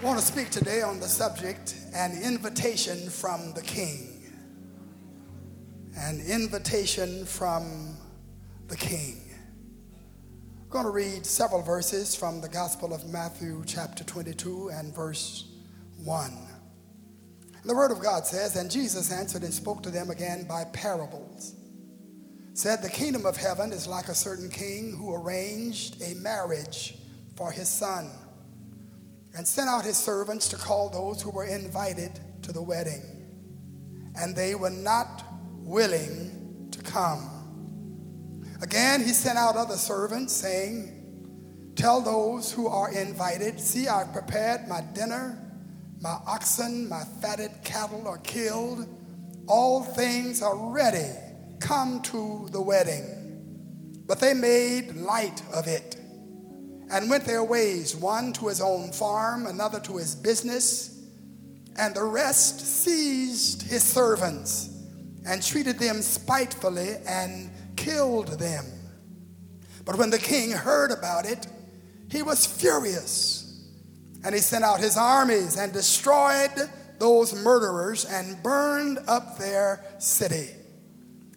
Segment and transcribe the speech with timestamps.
[0.00, 4.32] I want to speak today on the subject an invitation from the king.
[5.94, 7.98] An invitation from
[8.68, 9.20] the king.
[10.62, 15.52] I'm going to read several verses from the Gospel of Matthew, chapter 22, and verse
[16.02, 16.32] 1.
[17.66, 21.56] The Word of God says, And Jesus answered and spoke to them again by parables.
[22.54, 26.96] Said, The kingdom of heaven is like a certain king who arranged a marriage
[27.36, 28.10] for his son
[29.36, 33.02] and sent out his servants to call those who were invited to the wedding.
[34.16, 35.24] And they were not
[35.58, 37.28] willing to come.
[38.62, 40.96] Again, he sent out other servants, saying,
[41.76, 45.38] Tell those who are invited, see, I've prepared my dinner,
[46.00, 48.86] my oxen, my fatted cattle are killed,
[49.46, 51.08] all things are ready.
[51.60, 54.02] Come to the wedding.
[54.06, 55.99] But they made light of it
[56.90, 61.00] and went their ways, one to his own farm, another to his business,
[61.76, 64.70] and the rest seized his servants
[65.26, 68.64] and treated them spitefully and killed them.
[69.84, 71.46] But when the king heard about it,
[72.10, 73.68] he was furious,
[74.24, 80.50] and he sent out his armies and destroyed those murderers and burned up their city.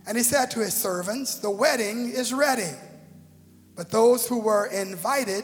[0.05, 2.71] And he said to his servants, The wedding is ready
[3.75, 5.43] but those who were invited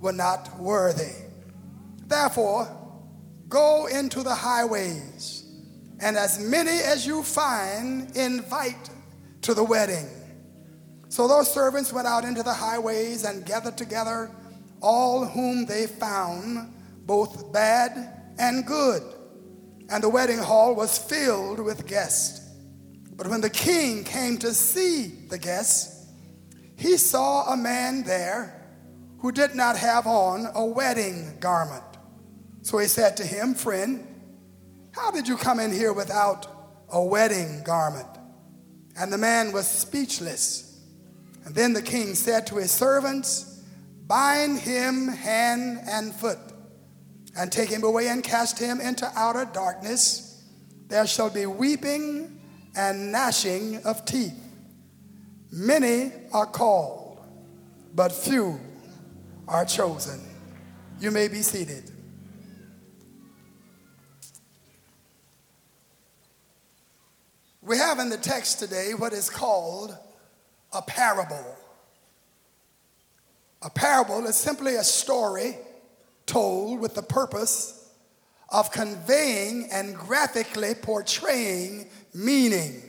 [0.00, 1.12] were not worthy.
[2.06, 2.68] Therefore,
[3.48, 5.44] go into the highways,
[6.00, 8.90] and as many as you find, invite
[9.42, 10.06] to the wedding.
[11.08, 14.30] So those servants went out into the highways and gathered together
[14.82, 16.72] all whom they found,
[17.06, 19.02] both bad and good.
[19.88, 22.42] And the wedding hall was filled with guests.
[23.16, 25.95] But when the king came to see the guests,
[26.76, 28.52] he saw a man there
[29.20, 31.82] who did not have on a wedding garment.
[32.62, 34.06] So he said to him, Friend,
[34.92, 36.46] how did you come in here without
[36.90, 38.08] a wedding garment?
[38.98, 40.80] And the man was speechless.
[41.44, 43.62] And then the king said to his servants,
[44.06, 46.38] Bind him hand and foot,
[47.36, 50.44] and take him away and cast him into outer darkness.
[50.88, 52.40] There shall be weeping
[52.76, 54.45] and gnashing of teeth.
[55.50, 57.18] Many are called,
[57.94, 58.60] but few
[59.48, 60.20] are chosen.
[60.98, 61.90] You may be seated.
[67.62, 69.96] We have in the text today what is called
[70.72, 71.56] a parable.
[73.62, 75.56] A parable is simply a story
[76.26, 77.90] told with the purpose
[78.50, 82.82] of conveying and graphically portraying meaning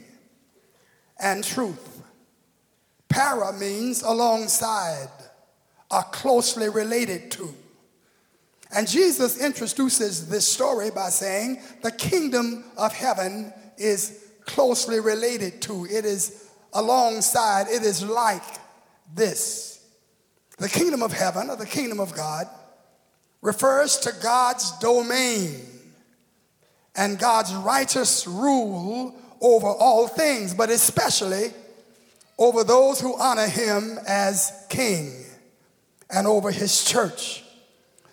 [1.20, 1.97] and truth.
[3.10, 5.10] Para means alongside,
[5.90, 7.54] or closely related to.
[8.76, 15.86] And Jesus introduces this story by saying the kingdom of heaven is closely related to,
[15.86, 18.44] it is alongside, it is like
[19.14, 19.86] this.
[20.58, 22.48] The kingdom of heaven or the kingdom of God
[23.42, 25.62] refers to God's domain
[26.96, 31.54] and God's righteous rule over all things, but especially
[32.38, 35.26] over those who honor him as king
[36.10, 37.44] and over his church.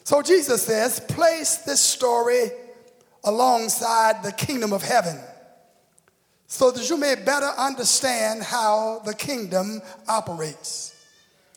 [0.04, 2.50] So Jesus says, place this story
[3.22, 5.18] alongside the kingdom of heaven
[6.46, 10.94] so that you may better understand how the kingdom operates.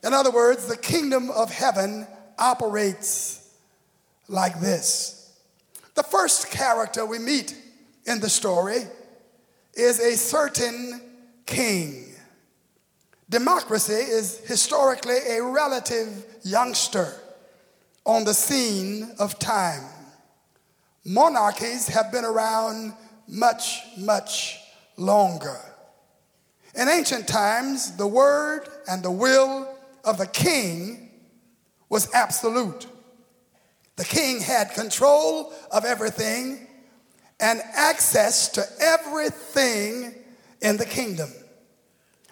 [0.04, 2.08] In other words, the kingdom of heaven
[2.40, 3.54] operates
[4.28, 5.34] like this.
[5.96, 7.56] The first character we meet
[8.06, 8.84] in the story
[9.74, 11.02] is a certain
[11.46, 12.07] king.
[13.30, 17.14] Democracy is historically a relative youngster
[18.06, 19.84] on the scene of time.
[21.04, 22.94] Monarchies have been around
[23.28, 24.60] much, much
[24.96, 25.60] longer.
[26.74, 31.10] In ancient times, the word and the will of the king
[31.90, 32.88] was absolute.
[33.98, 36.66] The king had control of everything
[37.42, 40.16] and access to everything
[40.62, 41.30] in the kingdom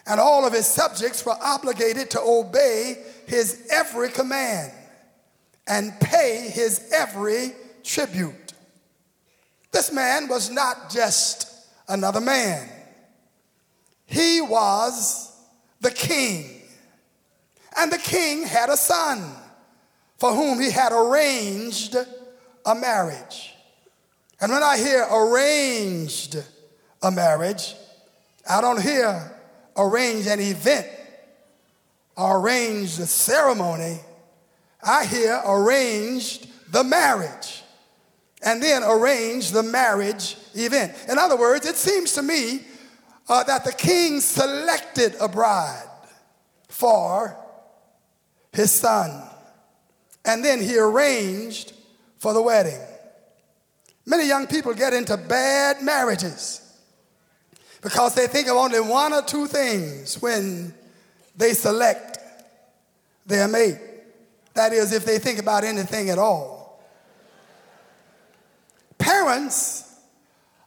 [0.07, 4.71] and all of his subjects were obligated to obey his every command
[5.67, 7.53] and pay his every
[7.83, 8.53] tribute.
[9.71, 11.49] This man was not just
[11.87, 12.69] another man,
[14.05, 15.31] he was
[15.81, 16.61] the king.
[17.77, 19.21] And the king had a son
[20.17, 21.97] for whom he had arranged
[22.65, 23.53] a marriage.
[24.39, 26.37] And when I hear arranged
[27.01, 27.75] a marriage,
[28.49, 29.34] I don't hear
[29.77, 30.87] arrange an event
[32.17, 33.99] arrange the ceremony.
[34.83, 37.61] I hear arranged the marriage.
[38.41, 40.93] and then arrange the marriage event.
[41.09, 42.61] In other words, it seems to me
[43.27, 45.87] uh, that the king selected a bride
[46.69, 47.35] for
[48.51, 49.23] his son,
[50.25, 51.73] and then he arranged
[52.19, 52.79] for the wedding.
[54.05, 56.61] Many young people get into bad marriages
[57.85, 60.73] because they think of only one or two things when
[61.37, 62.17] they select
[63.27, 63.77] their mate.
[64.55, 66.83] That is, if they think about anything at all.
[68.97, 69.99] Parents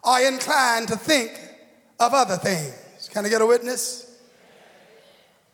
[0.05, 1.33] are inclined to think
[1.99, 3.11] of other things.
[3.13, 4.17] Can I get a witness?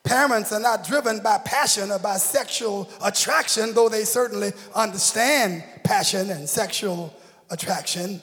[0.02, 6.28] Parents are not driven by passion or by sexual attraction, though they certainly understand passion
[6.28, 7.10] and sexual
[7.48, 8.20] attraction.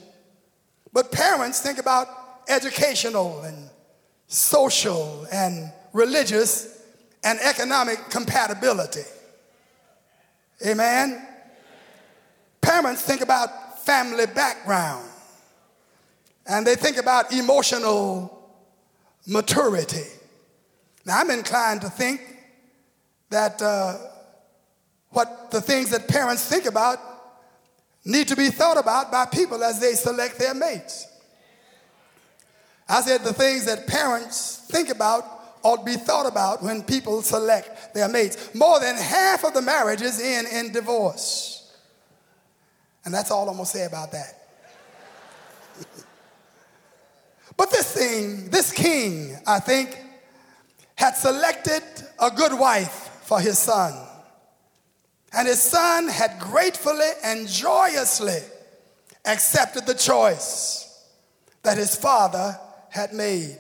[0.94, 3.70] But parents think about educational and
[4.28, 6.82] social and religious
[7.24, 9.04] and economic compatibility.
[10.66, 11.28] Amen?
[12.62, 15.08] Parents think about family background
[16.48, 18.50] and they think about emotional
[19.28, 20.06] maturity.
[21.06, 22.22] Now, I'm inclined to think
[23.30, 23.98] that uh,
[25.10, 27.00] what the things that parents think about
[28.06, 31.08] need to be thought about by people as they select their mates.
[32.92, 35.24] I said the things that parents think about
[35.64, 38.54] ought to be thought about when people select their mates.
[38.54, 41.74] More than half of the marriages end in divorce.
[43.06, 44.48] And that's all I'm going to say about that.
[47.56, 49.98] but this thing, this king, I think,
[50.96, 51.84] had selected
[52.20, 53.94] a good wife for his son.
[55.32, 58.40] And his son had gratefully and joyously
[59.24, 61.08] accepted the choice
[61.64, 62.60] that his father
[62.92, 63.58] had made.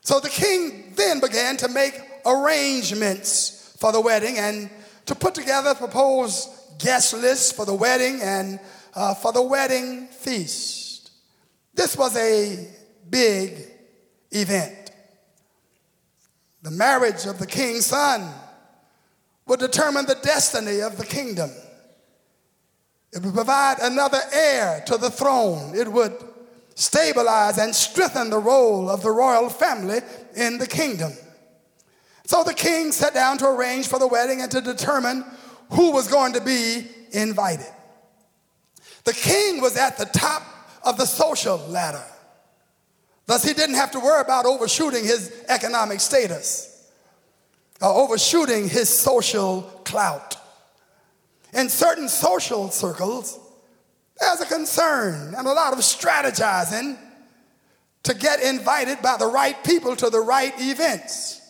[0.00, 4.70] So the king then began to make arrangements for the wedding and
[5.06, 6.48] to put together proposed
[6.78, 8.60] guest lists for the wedding and
[8.94, 11.10] uh, for the wedding feast.
[11.74, 12.68] This was a
[13.08, 13.58] big
[14.30, 14.92] event.
[16.62, 18.32] The marriage of the king's son
[19.46, 21.50] would determine the destiny of the kingdom.
[23.12, 25.74] It would provide another heir to the throne.
[25.74, 26.12] It would
[26.80, 30.00] stabilize and strengthen the role of the royal family
[30.34, 31.12] in the kingdom.
[32.24, 35.24] So the king sat down to arrange for the wedding and to determine
[35.72, 37.66] who was going to be invited.
[39.04, 40.42] The king was at the top
[40.82, 42.02] of the social ladder.
[43.26, 46.90] Thus, he didn't have to worry about overshooting his economic status
[47.82, 50.36] or overshooting his social clout.
[51.52, 53.38] In certain social circles,
[54.20, 56.98] there's a concern and a lot of strategizing
[58.02, 61.40] to get invited by the right people to the right events.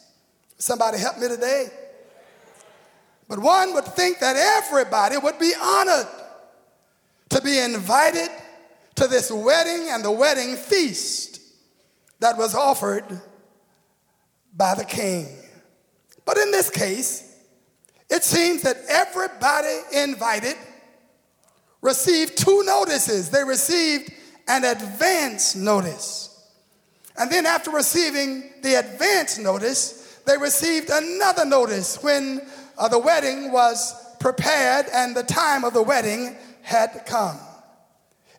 [0.59, 1.67] Somebody help me today?
[3.29, 6.09] But one would think that everybody would be honored
[7.31, 8.29] to be invited
[8.97, 11.41] to this wedding and the wedding feast
[12.19, 13.05] that was offered
[14.57, 15.29] by the king.
[16.25, 17.37] But in this case,
[18.11, 20.57] it seems that everybody invited
[21.83, 23.31] received two notices.
[23.31, 24.13] They received
[24.49, 26.27] an advance notice.
[27.17, 32.43] And then, after receiving the advance notice, they received another notice when
[32.79, 37.39] uh, the wedding was prepared and the time of the wedding had come.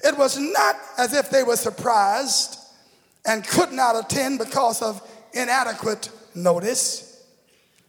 [0.03, 2.57] It was not as if they were surprised
[3.25, 5.01] and could not attend because of
[5.33, 7.23] inadequate notice.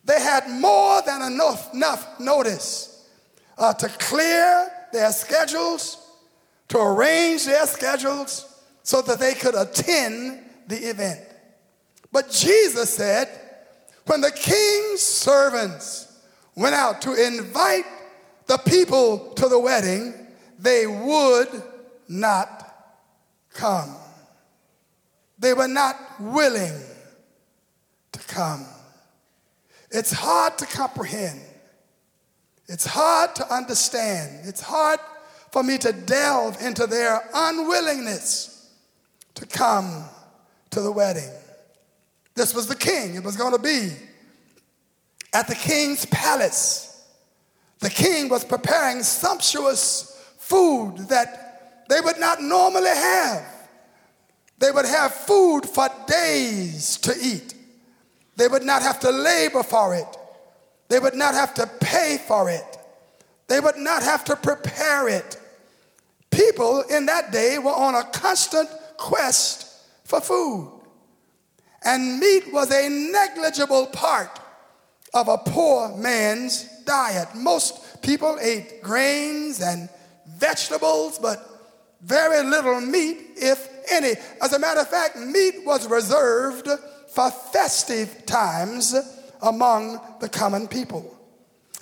[0.04, 3.08] They had more than enough, enough notice
[3.56, 5.98] uh, to clear their schedules,
[6.68, 11.20] to arrange their schedules so that they could attend the event.
[12.10, 13.28] But Jesus said,
[14.06, 16.20] when the king's servants
[16.56, 17.84] went out to invite
[18.46, 20.14] the people to the wedding,
[20.58, 21.62] they would
[22.08, 22.48] not
[23.54, 23.96] come.
[25.38, 26.80] They were not willing
[28.12, 28.66] to come.
[29.90, 31.40] It's hard to comprehend.
[32.72, 34.48] It's hard to understand.
[34.48, 34.98] It's hard
[35.50, 38.70] for me to delve into their unwillingness
[39.34, 40.06] to come
[40.70, 41.28] to the wedding.
[42.34, 43.14] This was the king.
[43.14, 43.92] It was going to be
[45.34, 47.06] at the king's palace.
[47.80, 53.44] The king was preparing sumptuous food that they would not normally have.
[54.56, 57.54] They would have food for days to eat.
[58.36, 60.06] They would not have to labor for it.
[60.92, 62.76] They would not have to pay for it.
[63.48, 65.38] They would not have to prepare it.
[66.30, 68.68] People in that day were on a constant
[68.98, 70.70] quest for food.
[71.82, 74.38] And meat was a negligible part
[75.14, 77.28] of a poor man's diet.
[77.36, 79.88] Most people ate grains and
[80.36, 81.38] vegetables, but
[82.02, 84.12] very little meat, if any.
[84.42, 86.68] As a matter of fact, meat was reserved
[87.08, 88.94] for festive times
[89.42, 91.18] among the common people.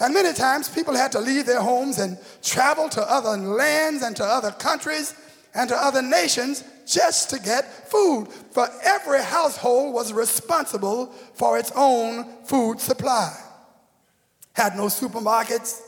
[0.01, 4.17] And many times people had to leave their homes and travel to other lands and
[4.17, 5.15] to other countries
[5.55, 8.29] and to other nations just to get food.
[8.53, 13.37] For every household was responsible for its own food supply.
[14.55, 15.83] Had no supermarkets,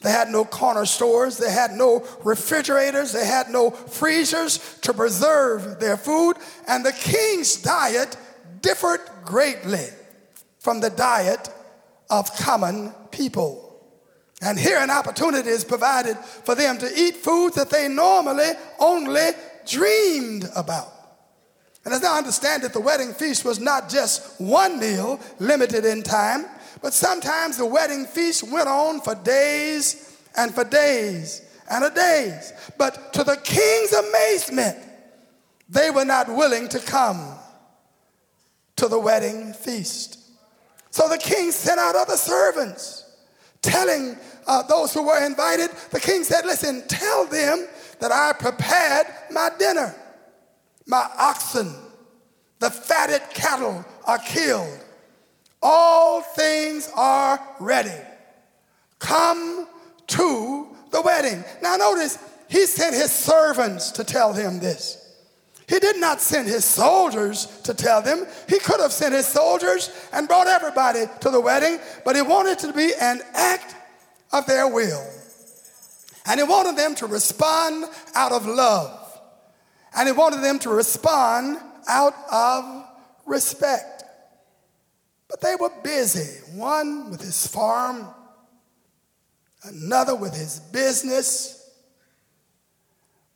[0.00, 5.78] they had no corner stores, they had no refrigerators, they had no freezers to preserve
[5.78, 8.16] their food, and the king's diet
[8.62, 9.86] differed greatly
[10.62, 11.48] from the diet
[12.08, 13.68] of common people.
[14.40, 19.30] And here an opportunity is provided for them to eat foods that they normally only
[19.66, 20.92] dreamed about.
[21.84, 26.02] And as I understand it, the wedding feast was not just one meal limited in
[26.02, 26.46] time,
[26.80, 32.52] but sometimes the wedding feast went on for days and for days and a days.
[32.78, 34.78] But to the king's amazement,
[35.68, 37.36] they were not willing to come
[38.76, 40.21] to the wedding feast.
[40.92, 43.06] So the king sent out other servants
[43.62, 47.66] telling uh, those who were invited, the king said, Listen, tell them
[47.98, 49.94] that I prepared my dinner.
[50.86, 51.74] My oxen,
[52.58, 54.78] the fatted cattle are killed.
[55.62, 57.96] All things are ready.
[58.98, 59.66] Come
[60.08, 61.42] to the wedding.
[61.62, 62.18] Now, notice,
[62.48, 65.01] he sent his servants to tell him this.
[65.68, 68.26] He did not send his soldiers to tell them.
[68.48, 72.58] He could have sent his soldiers and brought everybody to the wedding, but he wanted
[72.60, 73.74] to be an act
[74.32, 75.06] of their will.
[76.26, 78.98] And he wanted them to respond out of love.
[79.94, 82.84] And he wanted them to respond out of
[83.26, 84.04] respect.
[85.28, 88.06] But they were busy, one with his farm,
[89.64, 91.61] another with his business.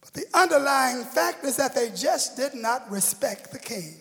[0.06, 3.96] But the underlying fact is that they just did not respect the king.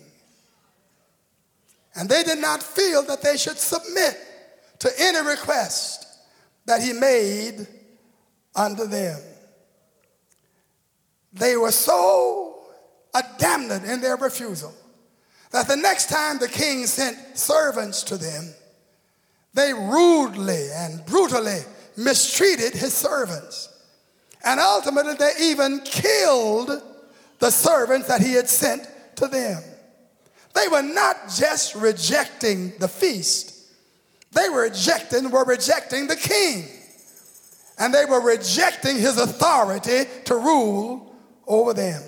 [1.95, 4.17] And they did not feel that they should submit
[4.79, 6.07] to any request
[6.65, 7.67] that he made
[8.55, 9.19] unto them.
[11.33, 12.59] They were so
[13.13, 14.73] adamant in their refusal
[15.51, 18.53] that the next time the king sent servants to them,
[19.53, 21.59] they rudely and brutally
[21.95, 23.69] mistreated his servants.
[24.45, 26.81] And ultimately, they even killed
[27.39, 29.61] the servants that he had sent to them.
[30.53, 33.53] They were not just rejecting the feast,
[34.31, 36.69] they were rejecting, were rejecting the king.
[37.77, 41.13] And they were rejecting his authority to rule
[41.45, 42.01] over them.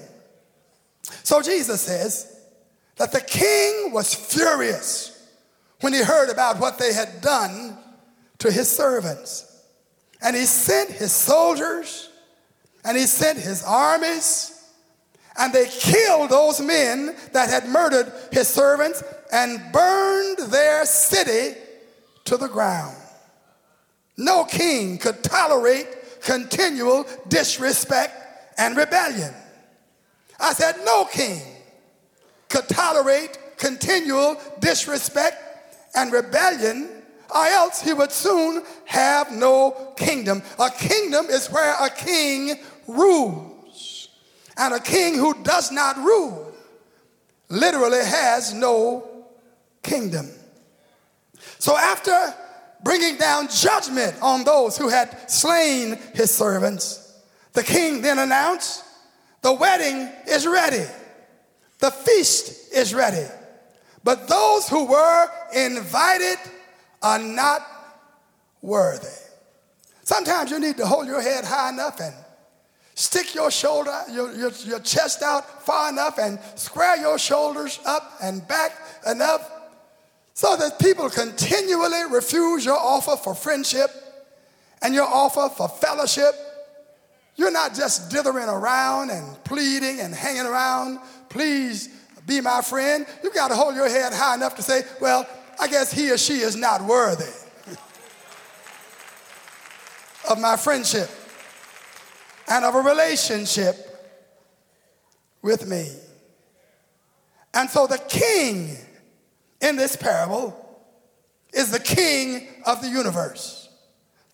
[1.24, 2.40] So Jesus says
[2.96, 5.28] that the king was furious
[5.82, 7.78] when he heard about what they had done
[8.40, 9.44] to his servants.
[10.22, 12.07] And he sent his soldiers
[12.88, 14.58] and he sent his armies
[15.38, 21.60] and they killed those men that had murdered his servants and burned their city
[22.26, 22.96] to the ground.
[24.18, 25.88] No king could tolerate
[26.22, 28.14] continual disrespect
[28.58, 29.34] and rebellion.
[30.40, 31.42] I said, no king
[32.50, 35.38] could tolerate continual disrespect
[35.94, 36.90] and rebellion,
[37.34, 40.42] or else he would soon have no kingdom.
[40.60, 42.56] A kingdom is where a king
[42.88, 44.10] rules,
[44.58, 46.54] and a king who does not rule
[47.50, 49.26] literally has no
[49.84, 50.30] kingdom.
[51.60, 52.34] So after
[52.84, 57.22] bringing down judgment on those who had slain his servants,
[57.54, 58.84] the king then announced,
[59.42, 60.86] The wedding is ready,
[61.80, 63.26] the feast is ready,
[64.04, 66.38] but those who were invited
[67.02, 67.62] are not
[68.62, 69.08] worthy.
[70.04, 72.14] Sometimes you need to hold your head high enough and
[72.98, 78.14] stick your shoulder, your, your, your chest out far enough and square your shoulders up
[78.24, 78.72] and back
[79.06, 79.52] enough
[80.34, 83.92] so that people continually refuse your offer for friendship
[84.82, 86.34] and your offer for fellowship.
[87.36, 91.00] You're not just dithering around and pleading and hanging around.
[91.30, 91.90] Please
[92.26, 93.06] be my friend.
[93.24, 95.28] You've got to hold your head high enough to say, well,
[95.60, 97.32] I guess he or she is not worthy
[100.28, 101.12] of my friendship
[102.48, 103.76] and of a relationship
[105.42, 105.90] with me.
[107.54, 108.78] And so the king
[109.62, 110.56] in this parable
[111.54, 113.70] is the king of the universe,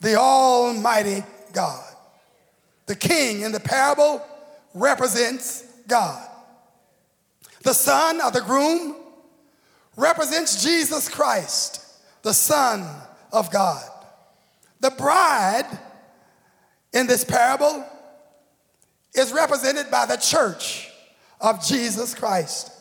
[0.02, 1.84] the Almighty God.
[2.86, 4.22] The king in the parable
[4.74, 6.28] represents God.
[7.64, 8.96] The son of the groom
[9.96, 11.82] represents Jesus Christ,
[12.24, 12.86] the Son
[13.32, 13.84] of God.
[14.80, 15.80] The bride
[16.92, 17.86] in this parable
[19.14, 20.90] is represented by the church
[21.40, 22.72] of Jesus Christ.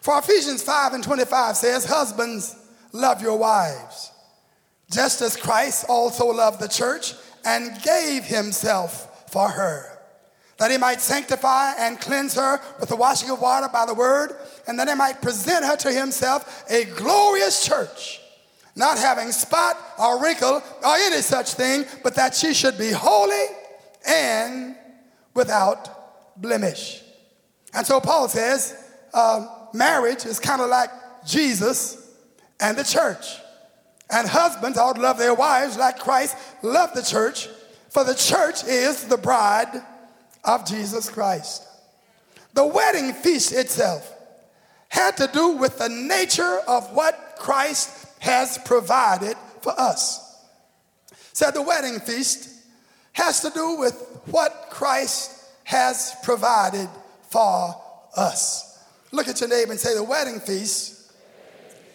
[0.00, 2.56] For Ephesians 5 and 25 says, Husbands,
[2.92, 4.10] love your wives,
[4.90, 7.14] just as Christ also loved the church
[7.44, 9.98] and gave himself for her,
[10.58, 14.36] that he might sanctify and cleanse her with the washing of water by the word,
[14.66, 18.20] and that he might present her to himself a glorious church,
[18.74, 23.46] not having spot or wrinkle or any such thing, but that she should be holy
[24.06, 24.76] and
[25.34, 27.02] without blemish.
[27.74, 28.76] And so Paul says,
[29.14, 30.90] uh, marriage is kind of like
[31.26, 32.10] Jesus
[32.60, 33.26] and the church.
[34.10, 37.48] And husbands ought to love their wives like Christ loved the church,
[37.88, 39.82] for the church is the bride
[40.44, 41.66] of Jesus Christ.
[42.54, 44.12] The wedding feast itself
[44.88, 50.36] had to do with the nature of what Christ has provided for us.
[51.32, 52.50] Said so the wedding feast
[53.12, 56.88] has to do with what Christ has provided
[57.30, 57.74] for
[58.16, 58.78] us.
[59.10, 61.12] Look at your neighbor and say, The wedding feast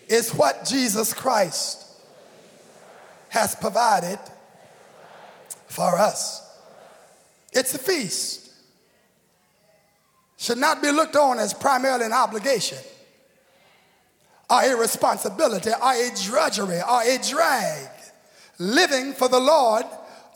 [0.08, 1.86] is what Jesus Christ
[3.30, 4.20] has provided
[5.68, 6.44] for us.
[7.52, 8.52] It's a feast.
[10.38, 12.78] Should not be looked on as primarily an obligation
[14.50, 17.90] or a responsibility or a drudgery or a drag.
[18.60, 19.86] Living for the Lord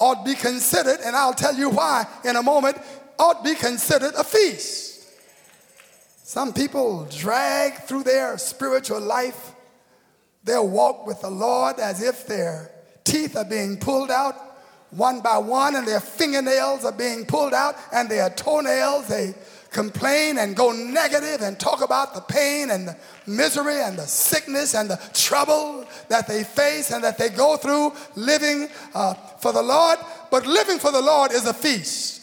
[0.02, 2.78] ought be considered, and I'll tell you why in a moment,
[3.20, 5.08] ought be considered a feast.
[6.24, 9.54] Some people drag through their spiritual life,
[10.44, 12.72] their walk with the Lord as if their
[13.04, 14.36] teeth are being pulled out
[14.90, 19.34] one by one and their fingernails are being pulled out and their toenails, they
[19.72, 24.76] complain and go negative and talk about the pain and the misery and the sickness
[24.76, 29.62] and the trouble that they face and that they go through living uh, for the
[29.62, 29.98] Lord.
[30.30, 32.22] But living for the Lord is a feast.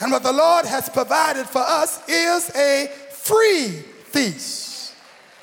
[0.00, 3.68] And what the Lord has provided for us is a free
[4.06, 4.94] feast.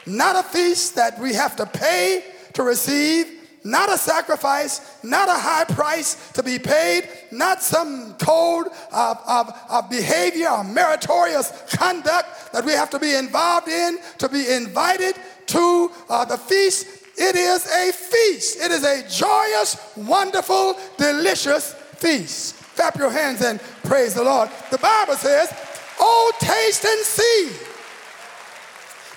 [0.06, 3.39] Not a feast that we have to pay to receive,
[3.70, 9.54] not a sacrifice, not a high price to be paid, not some code of, of,
[9.70, 15.16] of, behavior or meritorious conduct that we have to be involved in to be invited
[15.48, 16.88] to uh, the feast.
[17.18, 18.60] It is a feast.
[18.62, 22.56] It is a joyous, wonderful, delicious feast.
[22.76, 24.50] Clap your hands and praise the Lord.
[24.72, 25.54] The Bible says,
[26.00, 27.52] Oh, taste and see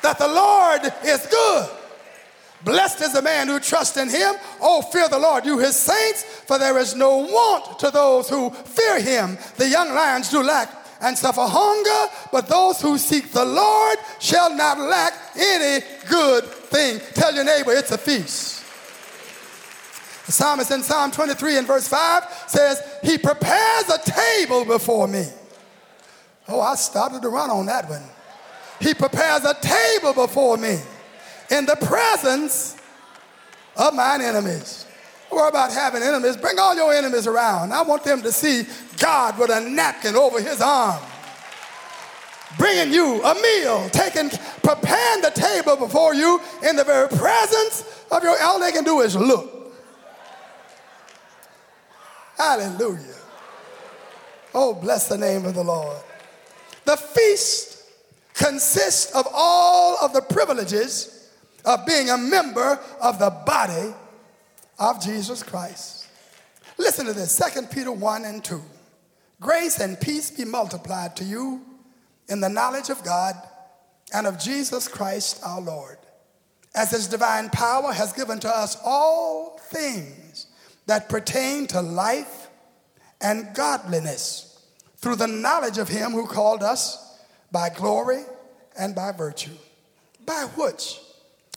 [0.03, 1.82] that the Lord is good.
[2.65, 4.35] Blessed is the man who trusts in him.
[4.61, 8.51] Oh, fear the Lord, you his saints, for there is no want to those who
[8.51, 9.37] fear him.
[9.57, 10.71] The young lions do lack
[11.01, 17.01] and suffer hunger, but those who seek the Lord shall not lack any good thing.
[17.15, 18.61] Tell your neighbor it's a feast.
[20.27, 25.27] The psalmist in Psalm 23 and verse 5 says, He prepares a table before me.
[26.47, 28.05] Oh, I started to run on that one.
[28.81, 30.79] He prepares a table before me
[31.53, 32.77] in the presence
[33.77, 34.87] of mine enemies.
[35.29, 36.37] Don't worry about having enemies.
[36.37, 37.73] Bring all your enemies around.
[37.73, 38.65] I want them to see
[38.99, 41.01] God with a napkin over his arm,
[42.59, 44.31] bringing you a meal, taking,
[44.63, 48.41] preparing the table before you in the very presence of your.
[48.43, 49.75] All they can do is look.
[52.39, 53.15] Hallelujah.
[54.55, 55.97] Oh, bless the name of the Lord.
[56.85, 57.85] The feast
[58.35, 61.22] consists of all of the privileges
[61.65, 63.95] of being a member of the body
[64.79, 66.07] of Jesus Christ.
[66.79, 68.61] Listen to this 2 Peter 1 and 2.
[69.41, 71.63] Grace and peace be multiplied to you
[72.29, 73.35] in the knowledge of God
[74.15, 75.99] and of Jesus Christ our Lord,
[76.75, 80.47] as his divine power has given to us all things
[80.87, 82.49] that pertain to life
[83.21, 84.65] and godliness
[84.97, 87.21] through the knowledge of him who called us
[87.51, 88.23] by glory
[88.79, 89.51] and by virtue,
[90.25, 91.01] by which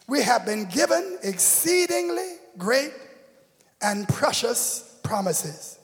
[0.07, 2.93] we have been given exceedingly great
[3.81, 5.79] and precious promises,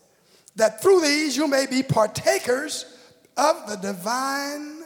[0.56, 2.86] that through these you may be partakers
[3.38, 4.84] of the divine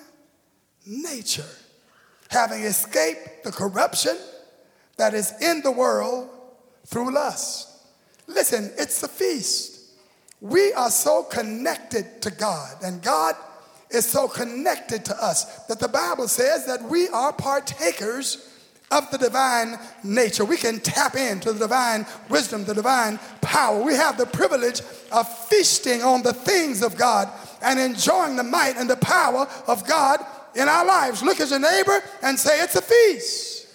[0.85, 1.45] nature,
[2.29, 4.17] having escaped the corruption
[4.97, 6.29] that is in the world
[6.85, 7.69] through lust.
[8.27, 9.79] Listen, it's a feast.
[10.41, 13.35] We are so connected to God, and God
[13.89, 18.49] is so connected to us that the Bible says that we are partakers
[18.91, 20.45] of the divine nature.
[20.45, 23.81] We can tap into the divine wisdom, the divine power.
[23.81, 27.29] We have the privilege of feasting on the things of God
[27.61, 30.19] and enjoying the might and the power of God
[30.55, 31.23] in our lives.
[31.23, 33.67] Look at your neighbor and say, It's a feast.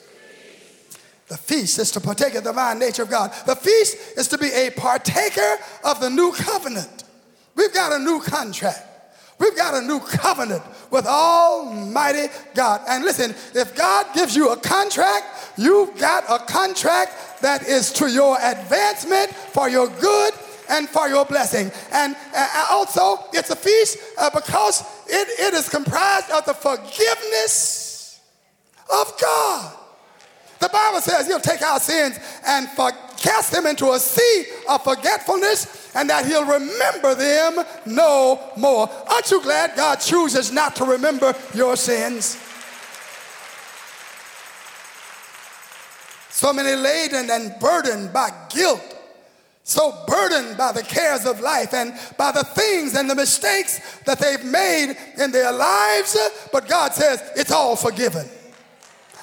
[1.28, 3.32] The feast is to partake of the divine nature of God.
[3.46, 7.04] The feast is to be a partaker of the new covenant.
[7.54, 8.89] We've got a new contract.
[9.40, 12.83] We've got a new covenant with Almighty God.
[12.87, 15.24] And listen, if God gives you a contract,
[15.57, 20.35] you've got a contract that is to your advancement, for your good,
[20.68, 21.72] and for your blessing.
[21.90, 28.20] And uh, also, it's a feast uh, because it, it is comprised of the forgiveness
[28.92, 29.76] of God.
[30.61, 34.83] The Bible says he'll take our sins and for, cast them into a sea of
[34.83, 38.90] forgetfulness and that he'll remember them no more.
[39.09, 42.38] Aren't you glad God chooses not to remember your sins?
[46.30, 48.96] So many laden and burdened by guilt,
[49.62, 54.18] so burdened by the cares of life and by the things and the mistakes that
[54.18, 56.16] they've made in their lives,
[56.50, 58.26] but God says it's all forgiven.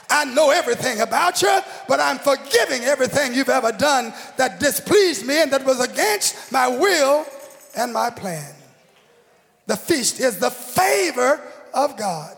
[0.09, 5.41] I know everything about you, but I'm forgiving everything you've ever done that displeased me
[5.41, 7.25] and that was against my will
[7.75, 8.53] and my plan.
[9.65, 11.41] The feast is the favor
[11.73, 12.35] of God.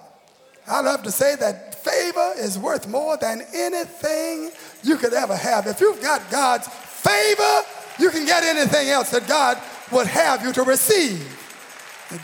[0.67, 4.51] I love to say that favor is worth more than anything
[4.83, 5.67] you could ever have.
[5.67, 7.61] If you've got God's favor,
[7.99, 9.59] you can get anything else that God
[9.91, 11.35] would have you to receive.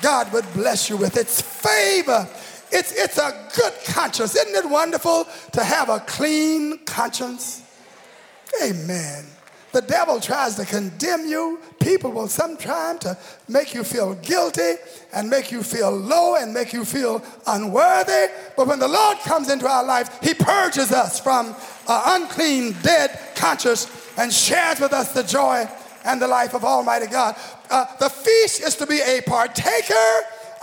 [0.01, 2.27] God would bless you with its favor.
[2.71, 4.35] It's, it's a good conscience.
[4.35, 7.63] Isn't it wonderful to have a clean conscience?
[8.63, 9.25] Amen.
[9.75, 11.59] The devil tries to condemn you.
[11.81, 13.17] People will sometimes to
[13.49, 14.75] make you feel guilty
[15.13, 18.27] and make you feel low and make you feel unworthy.
[18.55, 21.47] But when the Lord comes into our life, he purges us from
[21.89, 25.69] an unclean, dead conscience and shares with us the joy
[26.05, 27.35] and the life of Almighty God.
[27.69, 29.93] Uh, the feast is to be a partaker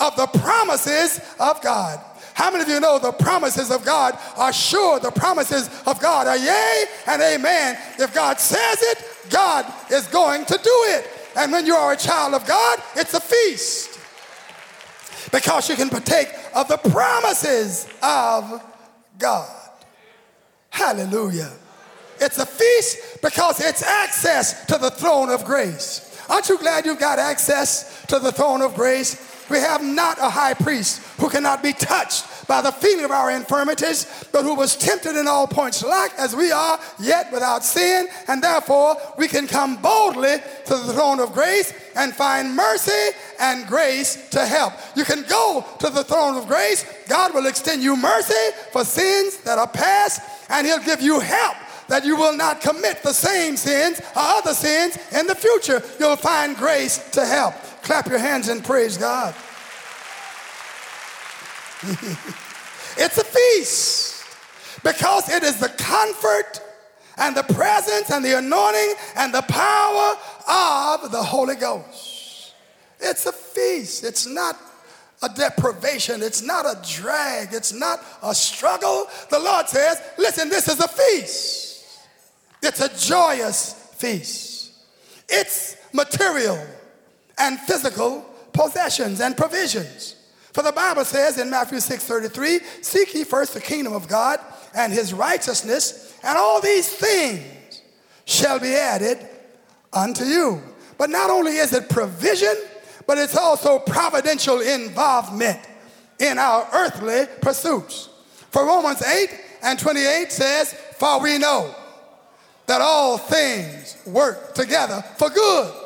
[0.03, 2.01] of the promises of God.
[2.35, 4.99] How many of you know the promises of God are sure?
[4.99, 7.79] The promises of God are yea and amen.
[7.99, 11.09] If God says it, God is going to do it.
[11.37, 14.01] And when you are a child of God, it's a feast
[15.31, 18.63] because you can partake of the promises of
[19.19, 19.71] God.
[20.71, 21.53] Hallelujah.
[22.21, 26.09] It's a feast because it's access to the throne of grace.
[26.29, 29.32] Aren't you glad you've got access to the throne of grace?
[29.53, 33.31] We have not a high priest who cannot be touched by the feeling of our
[33.31, 38.09] infirmities, but who was tempted in all points like as we are, yet without sin,
[38.29, 43.67] and therefore we can come boldly to the throne of grace and find mercy and
[43.67, 44.73] grace to help.
[44.97, 46.87] You can go to the throne of grace.
[47.07, 51.57] God will extend you mercy for sins that are past, and He'll give you help
[51.89, 55.83] that you will not commit the same sins or other sins in the future.
[56.01, 57.55] You'll find grace to help.
[57.83, 59.35] Clap your hands and praise God.
[62.97, 64.25] it's a feast
[64.85, 66.61] because it is the comfort
[67.19, 70.17] and the presence and the anointing and the power
[70.49, 72.55] of the Holy Ghost.
[73.01, 74.05] It's a feast.
[74.05, 74.57] It's not
[75.23, 76.23] a deprivation.
[76.23, 77.53] It's not a drag.
[77.53, 79.07] It's not a struggle.
[79.29, 81.85] The Lord says, listen, this is a feast.
[82.63, 84.73] It's a joyous feast.
[85.29, 86.65] It's material
[87.39, 90.17] and physical possessions and provisions.
[90.53, 94.39] For the Bible says in Matthew 6 33, Seek ye first the kingdom of God
[94.75, 97.83] and his righteousness, and all these things
[98.25, 99.19] shall be added
[99.93, 100.63] unto you.
[100.99, 102.55] But not only is it provision,
[103.07, 105.59] but it's also providential involvement
[106.21, 108.09] in our earthly pursuits.
[108.51, 109.31] For Romans 8
[109.63, 111.75] and 28 says, For we know
[112.67, 115.82] that all things work together for good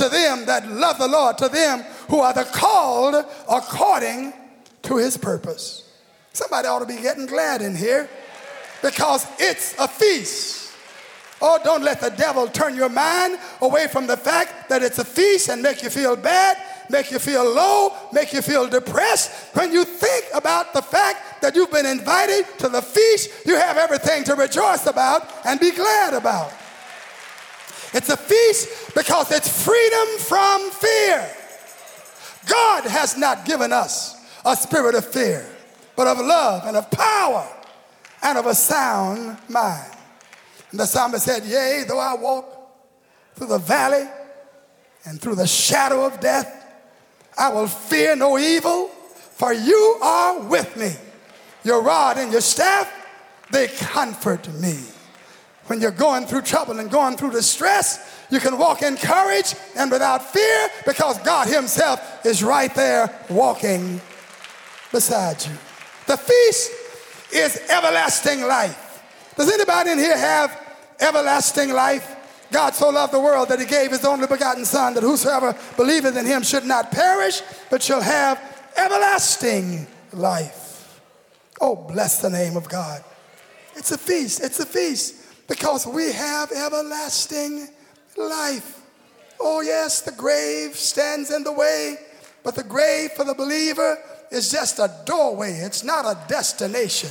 [0.00, 4.32] to them that love the Lord, to them who are the called according
[4.82, 5.92] to his purpose.
[6.32, 8.08] Somebody ought to be getting glad in here
[8.82, 10.72] because it's a feast.
[11.42, 15.04] Oh, don't let the devil turn your mind away from the fact that it's a
[15.04, 16.56] feast and make you feel bad,
[16.88, 19.54] make you feel low, make you feel depressed.
[19.54, 23.76] When you think about the fact that you've been invited to the feast, you have
[23.76, 26.52] everything to rejoice about and be glad about.
[27.92, 31.28] It's a feast because it's freedom from fear.
[32.46, 35.44] God has not given us a spirit of fear,
[35.96, 37.46] but of love and of power
[38.22, 39.90] and of a sound mind.
[40.70, 42.46] And the psalmist said, Yea, though I walk
[43.34, 44.08] through the valley
[45.04, 46.56] and through the shadow of death,
[47.36, 50.92] I will fear no evil, for you are with me.
[51.64, 52.90] Your rod and your staff,
[53.50, 54.78] they comfort me
[55.70, 59.88] when you're going through trouble and going through distress, you can walk in courage and
[59.88, 64.00] without fear because God Himself is right there walking
[64.90, 65.52] beside you.
[66.08, 66.72] The feast
[67.32, 69.00] is everlasting life.
[69.36, 70.60] Does anybody in here have
[70.98, 72.16] everlasting life?
[72.50, 76.16] God so loved the world that he gave his only begotten Son, that whosoever believeth
[76.16, 78.42] in him should not perish, but shall have
[78.76, 81.00] everlasting life.
[81.60, 83.04] Oh, bless the name of God.
[83.76, 84.42] It's a feast.
[84.42, 85.19] It's a feast
[85.50, 87.68] because we have everlasting
[88.16, 88.80] life.
[89.40, 91.96] Oh, yes, the grave stands in the way,
[92.44, 93.98] but the grave for the believer
[94.30, 97.10] is just a doorway, it's not a destination.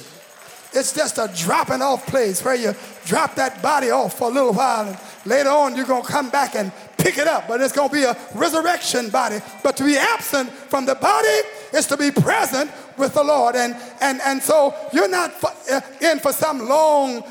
[0.71, 2.75] It's just a dropping off place where you
[3.05, 6.29] drop that body off for a little while and later on you're going to come
[6.29, 9.39] back and pick it up, but it's going to be a resurrection body.
[9.63, 11.39] But to be absent from the body
[11.73, 13.55] is to be present with the Lord.
[13.55, 15.33] And, and, and so you're not
[15.71, 17.23] uh, in for some long,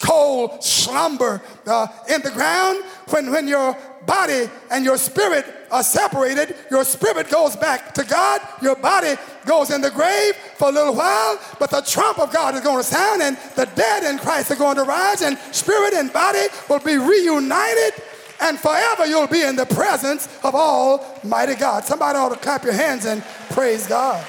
[0.00, 6.54] cold slumber uh, in the ground when, when your body and your spirit are separated.
[6.70, 8.40] Your spirit goes back to God.
[8.62, 9.14] Your body
[9.46, 12.78] goes in the grave for a little while, but the trump of God is going
[12.78, 16.46] to sound, and the dead in Christ are going to rise, and spirit and body
[16.68, 17.94] will be reunited
[18.40, 21.84] and forever you'll be in the presence of Almighty God.
[21.84, 24.24] Somebody ought to clap your hands and praise God.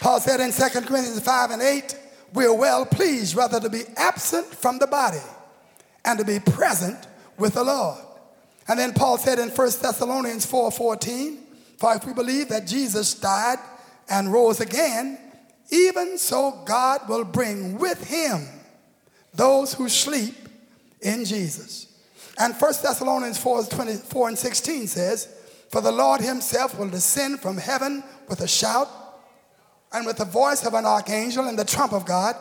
[0.00, 1.96] Paul said in 2 Corinthians 5 and 8,
[2.34, 5.22] we are well pleased rather to be absent from the body
[6.04, 7.06] and to be present
[7.38, 7.98] with the Lord.
[8.68, 11.38] And then Paul said in 1 Thessalonians 4 14,
[11.78, 13.58] for if we believe that Jesus died
[14.08, 15.18] and rose again,
[15.70, 18.46] even so God will bring with him
[19.34, 20.34] those who sleep
[21.00, 21.86] in Jesus.
[22.38, 25.28] And 1 Thessalonians 4, 24 and 16 says,
[25.70, 28.88] For the Lord himself will descend from heaven with a shout
[29.96, 32.36] and with the voice of an archangel and the trump of God,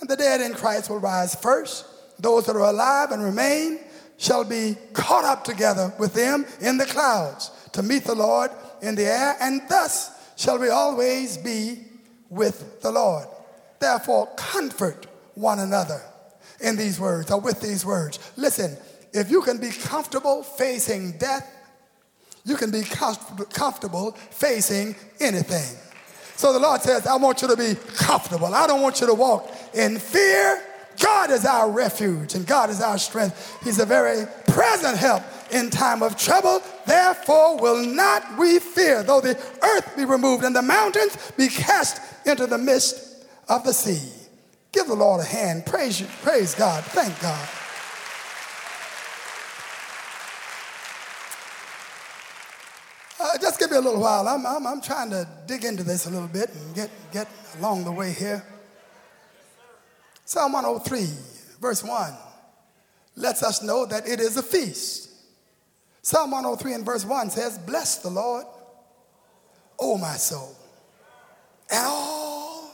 [0.00, 1.84] and the dead in Christ will rise first.
[2.20, 3.80] Those that are alive and remain
[4.16, 8.94] shall be caught up together with them in the clouds to meet the Lord in
[8.94, 11.80] the air, and thus shall we always be
[12.28, 13.26] with the Lord.
[13.80, 16.00] Therefore, comfort one another
[16.60, 18.20] in these words or with these words.
[18.36, 18.76] Listen,
[19.12, 21.50] if you can be comfortable facing death,
[22.44, 25.76] you can be comfortable facing anything.
[26.40, 28.54] So the Lord says, I want you to be comfortable.
[28.54, 30.62] I don't want you to walk in fear.
[30.98, 33.58] God is our refuge and God is our strength.
[33.62, 35.22] He's a very present help
[35.52, 36.62] in time of trouble.
[36.86, 42.00] Therefore, will not we fear, though the earth be removed and the mountains be cast
[42.26, 44.10] into the midst of the sea.
[44.72, 45.66] Give the Lord a hand.
[45.66, 46.06] Praise you.
[46.22, 46.82] Praise God.
[46.84, 47.48] Thank God.
[53.70, 54.26] Me a little while.
[54.26, 57.28] I'm, I'm, I'm trying to dig into this a little bit and get, get
[57.58, 58.44] along the way here.
[60.24, 61.06] Psalm 103,
[61.60, 62.12] verse 1,
[63.16, 65.10] lets us know that it is a feast.
[66.02, 68.44] Psalm 103 and verse 1 says, Bless the Lord,
[69.78, 70.56] O my soul,
[71.70, 72.72] and all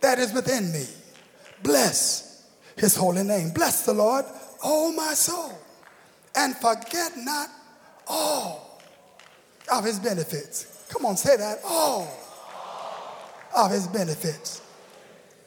[0.00, 0.84] that is within me.
[1.62, 3.50] Bless his holy name.
[3.50, 4.26] Bless the Lord,
[4.62, 5.58] O my soul,
[6.34, 7.48] and forget not
[8.06, 8.67] all
[9.70, 10.86] of his benefits.
[10.88, 11.58] Come on, say that.
[11.64, 12.08] All
[13.56, 14.62] of his benefits.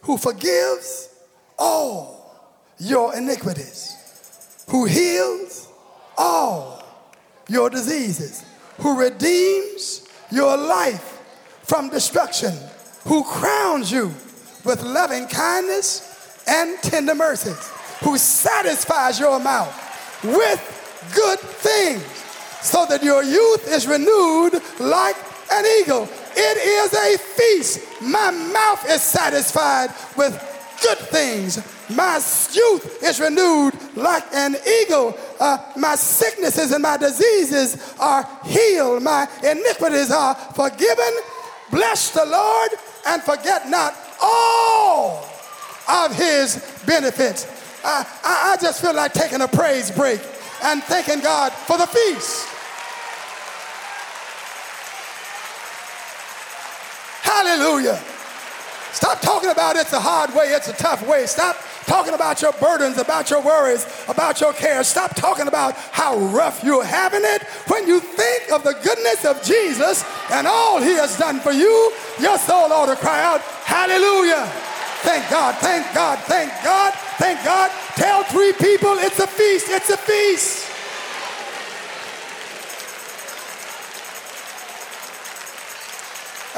[0.01, 1.09] Who forgives
[1.57, 2.21] all
[2.79, 3.95] your iniquities.
[4.69, 5.67] Who heals
[6.17, 6.83] all
[7.47, 8.43] your diseases.
[8.79, 11.19] Who redeems your life
[11.63, 12.53] from destruction.
[13.05, 14.13] Who crowns you
[14.63, 17.69] with loving kindness and tender mercies.
[18.03, 19.77] Who satisfies your mouth
[20.23, 22.20] with good things
[22.61, 25.15] so that your youth is renewed like
[25.51, 26.07] an eagle.
[26.35, 28.01] It is a feast.
[28.01, 30.33] My mouth is satisfied with
[30.81, 31.59] good things.
[31.89, 32.15] My
[32.53, 35.17] youth is renewed like an eagle.
[35.39, 39.03] Uh, my sicknesses and my diseases are healed.
[39.03, 41.13] My iniquities are forgiven.
[41.69, 42.71] Bless the Lord
[43.07, 45.25] and forget not all
[45.89, 47.47] of his benefits.
[47.83, 50.21] I, I, I just feel like taking a praise break
[50.63, 52.47] and thanking God for the feast.
[57.21, 57.99] Hallelujah.
[58.93, 61.25] Stop talking about it's a hard way, it's a tough way.
[61.25, 64.87] Stop talking about your burdens, about your worries, about your cares.
[64.87, 67.43] Stop talking about how rough you're having it.
[67.67, 71.91] When you think of the goodness of Jesus and all he has done for you,
[72.19, 74.45] your soul ought to cry out, Hallelujah.
[75.01, 77.71] Thank God, thank God, thank God, thank God.
[78.01, 80.67] Tell three people it's a feast, it's a feast.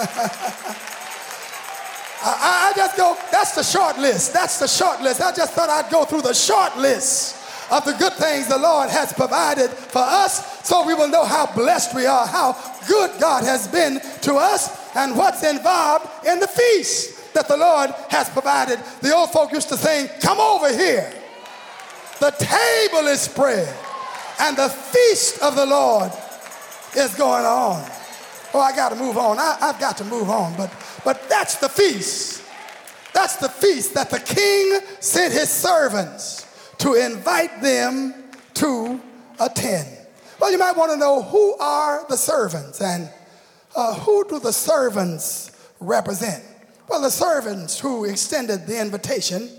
[2.23, 4.31] I, I, just go, that's the short list.
[4.31, 5.19] That's the short list.
[5.19, 7.35] I just thought I'd go through the short list
[7.69, 11.53] of the good things the Lord has provided for us so we will know how
[11.53, 12.53] blessed we are, how
[12.87, 17.33] good God has been to us, and what's involved in the feast.
[17.33, 18.79] that the Lord has provided.
[19.01, 21.22] The old folk used to say, Come over here.
[22.23, 23.67] The table is spread,
[24.39, 26.09] and the feast of the Lord
[26.95, 27.85] is going on.
[28.53, 29.37] Oh, I got to move on.
[29.39, 30.55] I, have got to move on.
[30.55, 30.71] But,
[31.03, 32.41] but that's the feast.
[33.13, 38.13] That's the feast that the king sent his servants to invite them
[38.53, 39.01] to
[39.41, 39.89] attend.
[40.39, 43.09] Well, you might want to know who are the servants and
[43.75, 46.41] uh, who do the servants represent?
[46.87, 49.49] Well, the servants who extended the invitation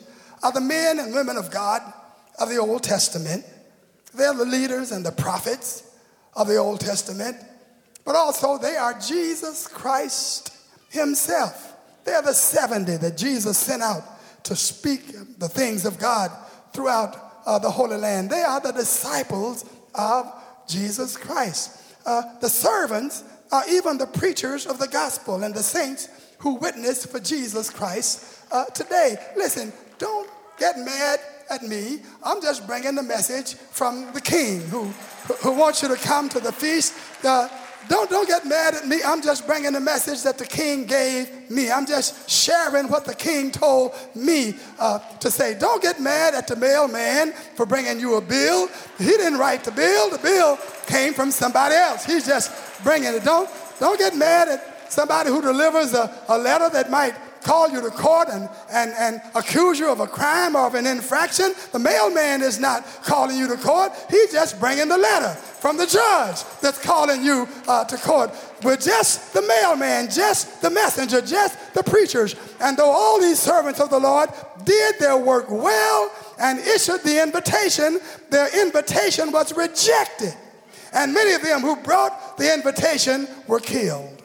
[0.42, 1.82] are the men and women of God
[2.38, 3.44] of the Old Testament.
[4.14, 5.90] They're the leaders and the prophets
[6.34, 7.36] of the Old Testament,
[8.04, 10.56] but also they are Jesus Christ
[10.90, 11.74] Himself.
[12.04, 14.02] They're the 70 that Jesus sent out
[14.44, 16.30] to speak the things of God
[16.72, 17.16] throughout
[17.46, 18.30] uh, the Holy Land.
[18.30, 20.30] They are the disciples of
[20.68, 21.80] Jesus Christ.
[22.04, 27.06] Uh, the servants are even the preachers of the gospel and the saints who witness
[27.06, 29.16] for Jesus Christ uh, today.
[29.36, 32.00] Listen, don't get mad at me.
[32.22, 34.84] I'm just bringing the message from the king who,
[35.42, 36.94] who wants you to come to the feast.
[37.24, 37.48] Uh,
[37.88, 39.00] don't, don't get mad at me.
[39.04, 41.70] I'm just bringing the message that the king gave me.
[41.70, 45.58] I'm just sharing what the king told me uh, to say.
[45.58, 48.68] Don't get mad at the mailman for bringing you a bill.
[48.98, 50.08] He didn't write the bill.
[50.08, 52.04] The bill came from somebody else.
[52.04, 53.24] He's just bringing it.
[53.24, 57.80] Don't, don't get mad at somebody who delivers a, a letter that might call you
[57.80, 61.52] to court and, and, and accuse you of a crime or of an infraction.
[61.72, 63.92] The mailman is not calling you to court.
[64.10, 68.30] He's just bringing the letter from the judge that's calling you uh, to court.
[68.62, 72.34] We're just the mailman, just the messenger, just the preachers.
[72.60, 74.30] And though all these servants of the Lord
[74.64, 80.34] did their work well and issued the invitation, their invitation was rejected.
[80.94, 84.22] And many of them who brought the invitation were killed.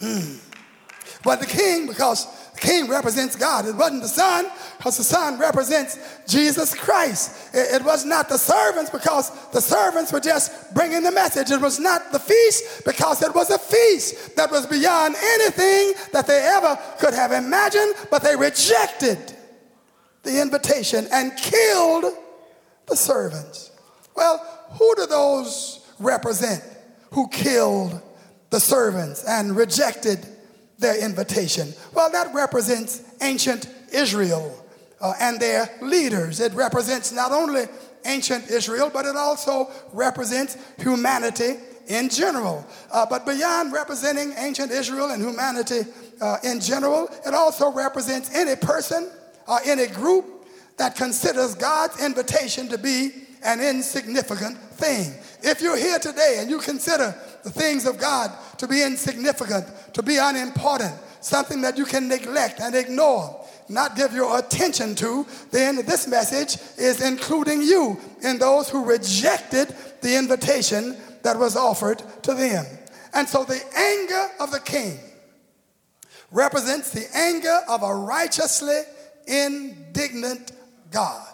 [0.00, 0.41] Mm.
[1.22, 5.38] But the king, because the king represents God, it wasn't the son, because the son
[5.38, 7.54] represents Jesus Christ.
[7.54, 11.50] It, it, was not the servants, because the servants were just bringing the message.
[11.50, 16.26] It was not the feast, because it was a feast that was beyond anything that
[16.26, 19.18] they ever could have imagined, but they rejected
[20.24, 22.04] the invitation and killed
[22.86, 23.70] the servants.
[24.14, 24.38] Well,
[24.72, 26.62] who do those represent
[27.12, 28.00] who killed
[28.50, 30.26] the servants and rejected
[30.82, 31.72] their invitation?
[31.94, 34.62] Well, that represents ancient Israel
[35.00, 36.40] uh, and their leaders.
[36.40, 37.64] It represents not only
[38.04, 41.54] ancient Israel, but it also represents humanity
[41.88, 42.66] in general.
[42.92, 45.82] Uh, but beyond representing ancient Israel and humanity
[46.20, 49.10] uh, in general, it also represents any person
[49.48, 50.24] or any group
[50.76, 53.10] that considers God's invitation to be
[53.44, 55.14] an insignificant thing.
[55.42, 57.14] If you're here today and you consider
[57.44, 62.60] the things of God to be insignificant, to be unimportant, something that you can neglect
[62.60, 68.68] and ignore, not give your attention to, then this message is including you in those
[68.68, 72.66] who rejected the invitation that was offered to them.
[73.14, 74.98] And so the anger of the king
[76.30, 78.80] represents the anger of a righteously
[79.26, 80.52] indignant
[80.90, 81.26] God.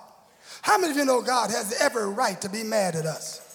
[0.62, 3.47] How many of you know God has every right to be mad at us?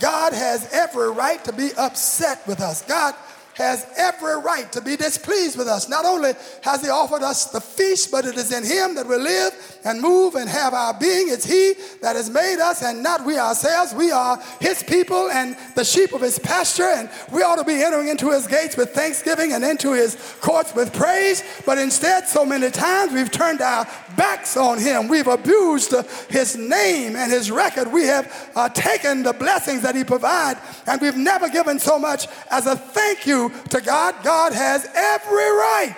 [0.00, 2.82] God has every right to be upset with us.
[2.82, 3.14] God
[3.58, 5.88] has every right to be displeased with us.
[5.88, 6.32] Not only
[6.62, 10.00] has He offered us the feast, but it is in Him that we live and
[10.00, 11.28] move and have our being.
[11.28, 13.92] It's He that has made us and not we ourselves.
[13.92, 17.82] We are His people and the sheep of His pasture, and we ought to be
[17.82, 21.42] entering into His gates with thanksgiving and into His courts with praise.
[21.66, 25.08] But instead, so many times we've turned our backs on Him.
[25.08, 25.94] We've abused
[26.28, 27.90] His name and His record.
[27.90, 32.26] We have uh, taken the blessings that He provides, and we've never given so much
[32.50, 35.96] as a thank you to God, God has every right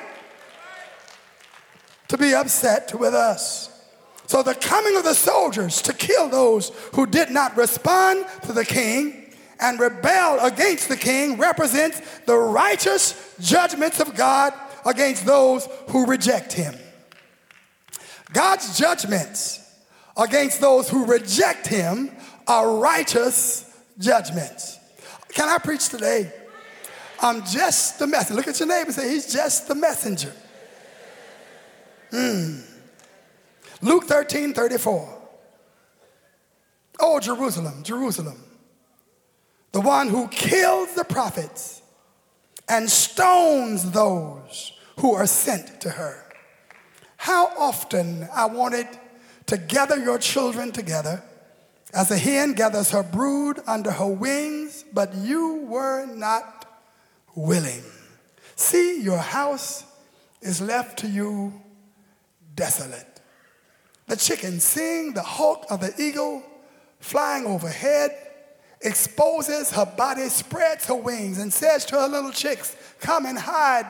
[2.08, 3.68] to be upset with us.
[4.26, 8.64] So the coming of the soldiers to kill those who did not respond to the
[8.64, 14.52] king and rebel against the king represents the righteous judgments of God
[14.86, 16.74] against those who reject him.
[18.32, 19.60] God's judgments
[20.16, 22.10] against those who reject him
[22.46, 24.78] are righteous judgments.
[25.28, 26.32] Can I preach today?
[27.20, 28.34] I'm just the messenger.
[28.36, 30.32] Look at your neighbor and say, He's just the messenger.
[32.12, 32.62] Mm.
[33.82, 35.18] Luke 13 34.
[37.02, 38.42] Oh, Jerusalem, Jerusalem,
[39.72, 41.80] the one who kills the prophets
[42.68, 46.29] and stones those who are sent to her.
[47.20, 48.88] How often I wanted
[49.44, 51.22] to gather your children together
[51.92, 56.64] as a hen gathers her brood under her wings, but you were not
[57.34, 57.82] willing.
[58.56, 59.84] See, your house
[60.40, 61.52] is left to you
[62.56, 63.20] desolate.
[64.06, 66.42] The chicken, seeing the hawk of the eagle
[67.00, 68.16] flying overhead,
[68.80, 73.84] exposes her body, spreads her wings, and says to her little chicks, Come and hide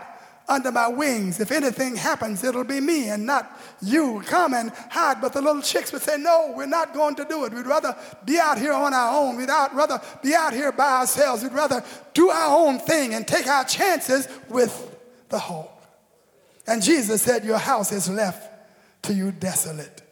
[0.51, 1.41] under my wings.
[1.41, 4.23] If anything happens, it'll be me and not you.
[4.27, 5.21] Come and hide.
[5.21, 7.55] But the little chicks would say, No, we're not going to do it.
[7.55, 7.97] We'd rather
[8.27, 9.37] be out here on our own.
[9.37, 11.43] We'd rather be out here by ourselves.
[11.43, 11.83] We'd rather
[12.13, 14.99] do our own thing and take our chances with
[15.29, 15.83] the hawk.
[16.67, 18.51] And Jesus said, Your house is left
[19.05, 20.03] to you desolate.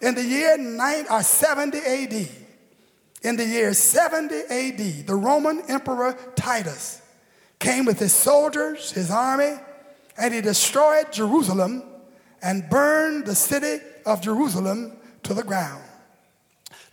[0.00, 2.28] In the year nine, or uh, 70 AD,
[3.22, 7.00] in the year 70 AD, the Roman Emperor Titus
[7.58, 9.54] came with his soldiers, his army,
[10.16, 11.84] and he destroyed Jerusalem
[12.42, 15.82] and burned the city of Jerusalem to the ground.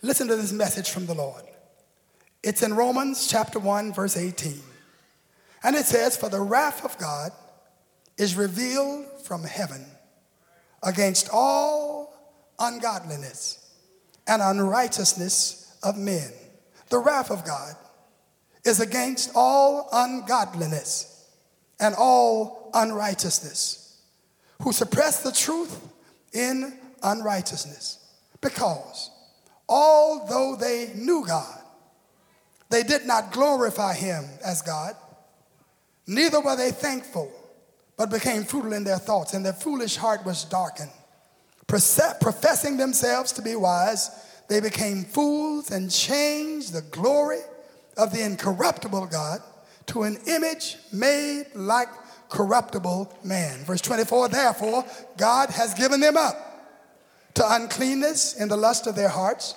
[0.01, 1.43] Listen to this message from the Lord.
[2.43, 4.61] It's in Romans chapter 1, verse 18.
[5.63, 7.32] And it says, For the wrath of God
[8.17, 9.86] is revealed from heaven
[10.84, 12.13] against all
[12.59, 13.74] ungodliness
[14.28, 16.32] and unrighteousness of men.
[16.89, 17.74] The wrath of God
[18.63, 21.09] is against all ungodliness
[21.80, 24.02] and all unrighteousness,
[24.62, 25.80] who suppress the truth
[26.34, 28.00] in unrighteousness.
[28.42, 29.12] Because
[29.68, 31.60] although they knew God,
[32.70, 34.96] they did not glorify him as God,
[36.06, 37.32] neither were they thankful,
[37.98, 40.92] but became futile in their thoughts, and their foolish heart was darkened.
[41.68, 44.10] Professing themselves to be wise,
[44.48, 47.42] they became fools and changed the glory
[47.98, 49.40] of the incorruptible God
[49.88, 51.90] to an image made like
[52.30, 53.64] corruptible man.
[53.66, 54.86] Verse 24, therefore,
[55.18, 56.36] God has given them up
[57.36, 59.56] to uncleanness in the lust of their hearts,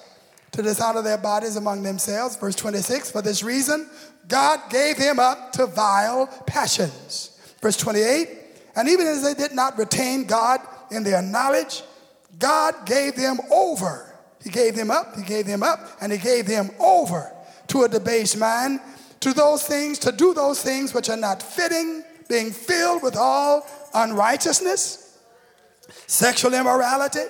[0.53, 2.37] to dishonor their bodies among themselves.
[2.37, 3.89] Verse 26, for this reason,
[4.29, 7.39] God gave them up to vile passions.
[7.61, 8.29] Verse 28,
[8.77, 10.61] and even as they did not retain God
[10.91, 11.83] in their knowledge,
[12.39, 14.15] God gave them over.
[14.43, 17.33] He gave them up, He gave them up, and He gave them over
[17.69, 18.81] to a debased mind,
[19.23, 23.67] to those things, to do those things which are not fitting, being filled with all
[23.95, 25.19] unrighteousness,
[26.07, 27.25] sexual immorality,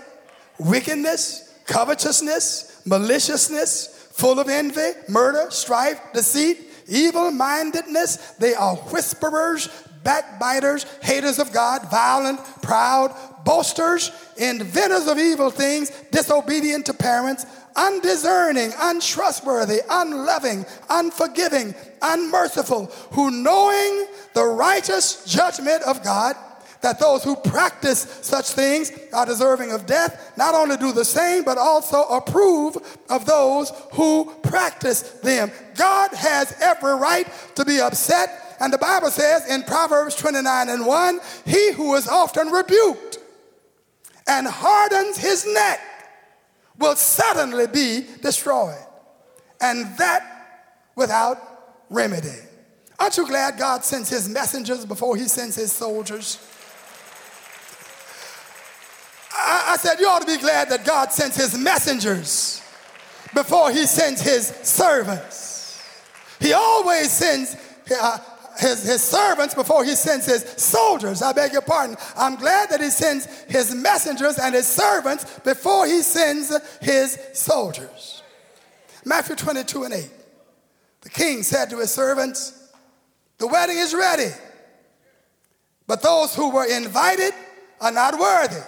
[0.58, 8.16] wickedness, covetousness, maliciousness, full of envy, murder, strife, deceit, evil mindedness.
[8.38, 9.68] They are whisperers,
[10.02, 13.14] backbiters, haters of God, violent, proud,
[13.44, 17.44] boasters, inventors of evil things, disobedient to parents,
[17.76, 26.36] undiscerning, untrustworthy, unloving, unforgiving, unmerciful, who knowing the righteous judgment of God,
[26.80, 31.44] that those who practice such things are deserving of death, not only do the same,
[31.44, 32.76] but also approve
[33.08, 35.50] of those who practice them.
[35.76, 38.56] God has every right to be upset.
[38.60, 43.18] And the Bible says in Proverbs 29 and 1 He who is often rebuked
[44.26, 45.80] and hardens his neck
[46.82, 48.84] will suddenly be destroyed.
[49.60, 50.32] And that
[50.96, 51.38] without
[51.88, 52.36] remedy.
[52.98, 56.38] Aren't you glad God sends his messengers before he sends his soldiers?
[59.32, 62.60] I, I said, You ought to be glad that God sends his messengers
[63.34, 65.80] before he sends his servants.
[66.40, 67.56] He always sends
[67.90, 68.18] uh,
[68.58, 71.22] his, his servants before he sends his soldiers.
[71.22, 71.96] I beg your pardon.
[72.16, 78.22] I'm glad that he sends his messengers and his servants before he sends his soldiers.
[79.04, 80.10] Matthew 22 and 8.
[81.02, 82.70] The king said to his servants,
[83.38, 84.30] The wedding is ready,
[85.86, 87.32] but those who were invited
[87.80, 88.62] are not worthy.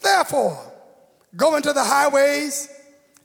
[0.00, 0.58] Therefore,
[1.34, 2.68] go into the highways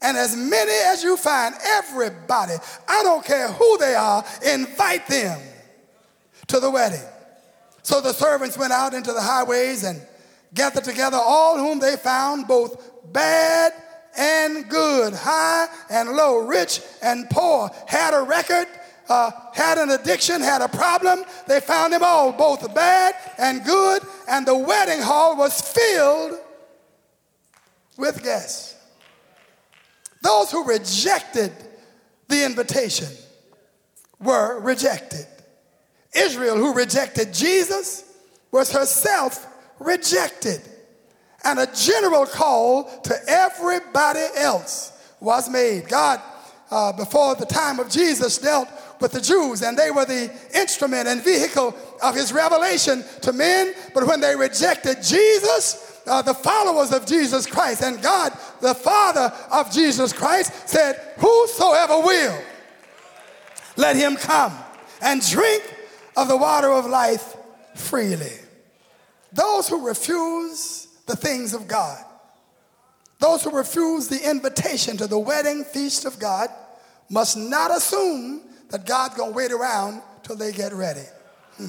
[0.01, 2.53] and as many as you find, everybody,
[2.87, 5.39] I don't care who they are, invite them
[6.47, 7.03] to the wedding.
[7.83, 10.01] So the servants went out into the highways and
[10.53, 13.73] gathered together all whom they found, both bad
[14.17, 18.67] and good, high and low, rich and poor, had a record,
[19.07, 21.23] uh, had an addiction, had a problem.
[21.47, 26.39] They found them all, both bad and good, and the wedding hall was filled
[27.97, 28.70] with guests.
[30.21, 31.51] Those who rejected
[32.27, 33.07] the invitation
[34.19, 35.25] were rejected.
[36.13, 38.03] Israel, who rejected Jesus,
[38.51, 39.47] was herself
[39.79, 40.61] rejected.
[41.43, 45.87] And a general call to everybody else was made.
[45.87, 46.21] God,
[46.69, 48.67] uh, before the time of Jesus, dealt
[48.99, 53.73] with the Jews, and they were the instrument and vehicle of his revelation to men.
[53.93, 57.83] But when they rejected Jesus, uh, the followers of Jesus Christ.
[57.83, 62.41] And God, the Father of Jesus Christ, said, Whosoever will,
[63.77, 64.53] let him come
[65.01, 65.63] and drink
[66.17, 67.35] of the water of life
[67.75, 68.33] freely.
[69.33, 72.03] Those who refuse the things of God,
[73.19, 76.49] those who refuse the invitation to the wedding feast of God,
[77.09, 81.05] must not assume that God's to wait around till they get ready.
[81.57, 81.67] Hmm.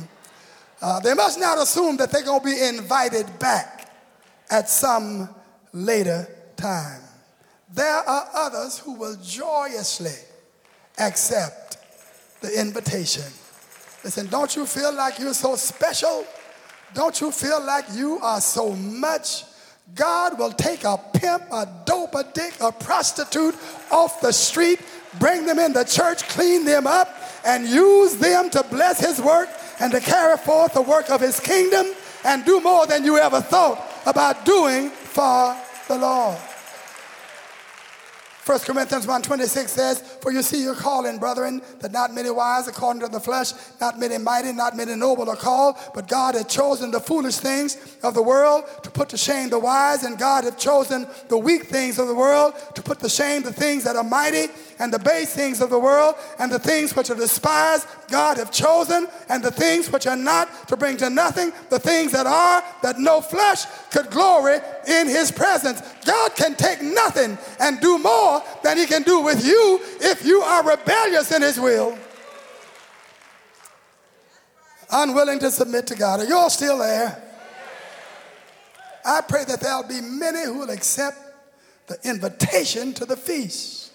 [0.80, 3.81] Uh, they must not assume that they're to be invited back
[4.52, 5.30] at some
[5.72, 7.00] later time.
[7.74, 10.14] There are others who will joyously
[10.98, 11.78] accept
[12.42, 13.24] the invitation.
[14.04, 16.26] Listen, don't you feel like you're so special?
[16.92, 19.44] Don't you feel like you are so much?
[19.94, 23.54] God will take a pimp, a dope, a dick, a prostitute
[23.90, 24.80] off the street,
[25.18, 27.08] bring them in the church, clean them up,
[27.46, 29.48] and use them to bless his work
[29.80, 31.86] and to carry forth the work of his kingdom
[32.24, 35.56] and do more than you ever thought about doing for
[35.88, 36.51] the Lord.
[38.44, 43.00] 1 Corinthians 1.26 says, For you see your calling, brethren, that not many wise according
[43.02, 46.90] to the flesh, not many mighty, not many noble are called, but God hath chosen
[46.90, 50.58] the foolish things of the world to put to shame the wise, and God hath
[50.58, 54.02] chosen the weak things of the world to put to shame the things that are
[54.02, 54.46] mighty,
[54.80, 58.50] and the base things of the world, and the things which are despised, God hath
[58.50, 62.64] chosen, and the things which are not to bring to nothing the things that are,
[62.82, 65.80] that no flesh could glory in his presence.
[66.04, 68.31] God can take nothing and do more
[68.62, 71.98] than he can do with you if you are rebellious in his will.
[74.90, 76.20] Unwilling to submit to God.
[76.20, 77.22] Are you all still there?
[79.04, 81.18] I pray that there'll be many who will accept
[81.88, 83.90] the invitation to the feast.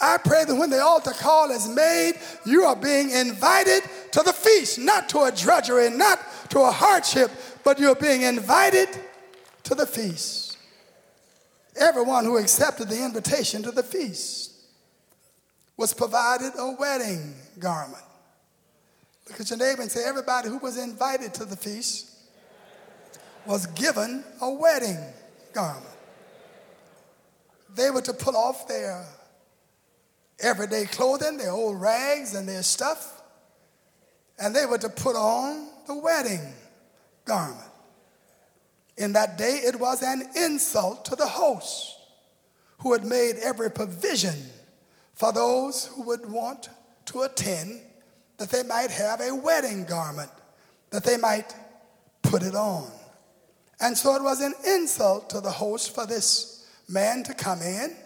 [0.00, 3.82] I pray that when the altar call is made, you are being invited
[4.12, 6.18] to the feast, not to a drudgery, not
[6.50, 7.30] to a hardship,
[7.62, 8.88] but you're being invited
[9.64, 10.41] to the feast.
[11.76, 14.52] Everyone who accepted the invitation to the feast
[15.76, 18.02] was provided a wedding garment.
[19.28, 22.10] Look at your neighbor and say, everybody who was invited to the feast
[23.46, 24.98] was given a wedding
[25.52, 25.86] garment.
[27.74, 29.04] They were to pull off their
[30.40, 33.22] everyday clothing, their old rags and their stuff,
[34.38, 36.52] and they were to put on the wedding
[37.24, 37.71] garment.
[38.96, 41.96] In that day, it was an insult to the host
[42.78, 44.34] who had made every provision
[45.14, 46.68] for those who would want
[47.06, 47.80] to attend
[48.38, 50.30] that they might have a wedding garment,
[50.90, 51.54] that they might
[52.22, 52.90] put it on.
[53.80, 57.96] And so it was an insult to the host for this man to come in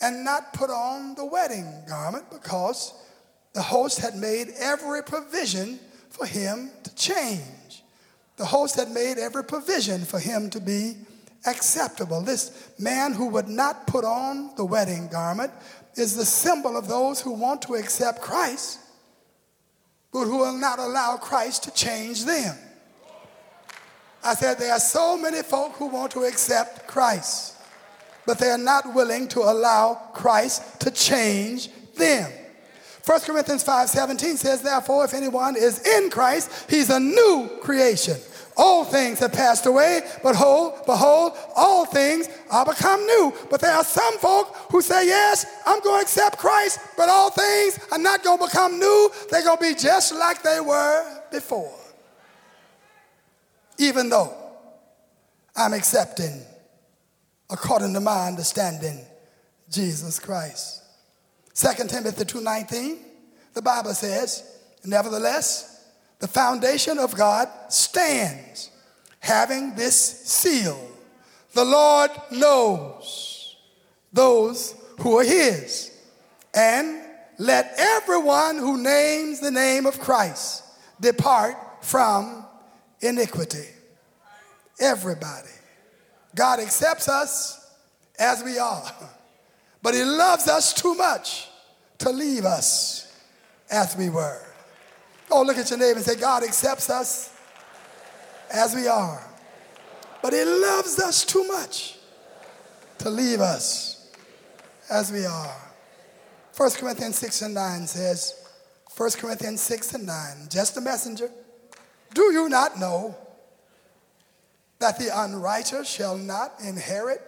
[0.00, 2.94] and not put on the wedding garment because
[3.54, 5.78] the host had made every provision
[6.10, 7.40] for him to change.
[8.36, 10.96] The host had made every provision for him to be
[11.46, 12.20] acceptable.
[12.22, 15.52] This man who would not put on the wedding garment
[15.94, 18.80] is the symbol of those who want to accept Christ,
[20.12, 22.56] but who will not allow Christ to change them.
[24.22, 27.56] I said, there are so many folk who want to accept Christ
[28.26, 32.30] but they are not willing to allow Christ to change them.
[33.06, 38.16] 1 Corinthians 5 17 says, Therefore, if anyone is in Christ, he's a new creation.
[38.56, 43.32] All things have passed away, but behold, behold, all things are become new.
[43.48, 47.30] But there are some folk who say, Yes, I'm going to accept Christ, but all
[47.30, 49.10] things are not going to become new.
[49.30, 51.72] They're going to be just like they were before.
[53.78, 54.34] Even though
[55.54, 56.42] I'm accepting
[57.50, 59.04] according to my understanding,
[59.70, 60.82] Jesus Christ.
[61.56, 62.98] 2 Timothy 2.19,
[63.54, 64.44] the Bible says,
[64.84, 65.84] Nevertheless,
[66.18, 68.70] the foundation of God stands,
[69.20, 70.78] having this seal.
[71.54, 73.56] The Lord knows
[74.12, 75.90] those who are his.
[76.54, 77.02] And
[77.38, 80.62] let everyone who names the name of Christ
[81.00, 82.44] depart from
[83.00, 83.68] iniquity.
[84.80, 85.48] Everybody.
[86.34, 87.70] God accepts us
[88.18, 88.92] as we are,
[89.86, 91.48] but He loves us too much
[91.98, 93.16] to leave us
[93.70, 94.42] as we were.
[95.30, 97.32] Oh, look at your neighbor and say, God accepts us
[98.52, 99.24] as we are,
[100.24, 101.98] but He loves us too much
[102.98, 104.10] to leave us
[104.90, 105.56] as we are.
[106.56, 108.44] 1 Corinthians 6 and 9 says,
[108.96, 111.30] 1 Corinthians 6 and 9, just a messenger.
[112.12, 113.14] Do you not know
[114.80, 117.22] that the unrighteous shall not inherit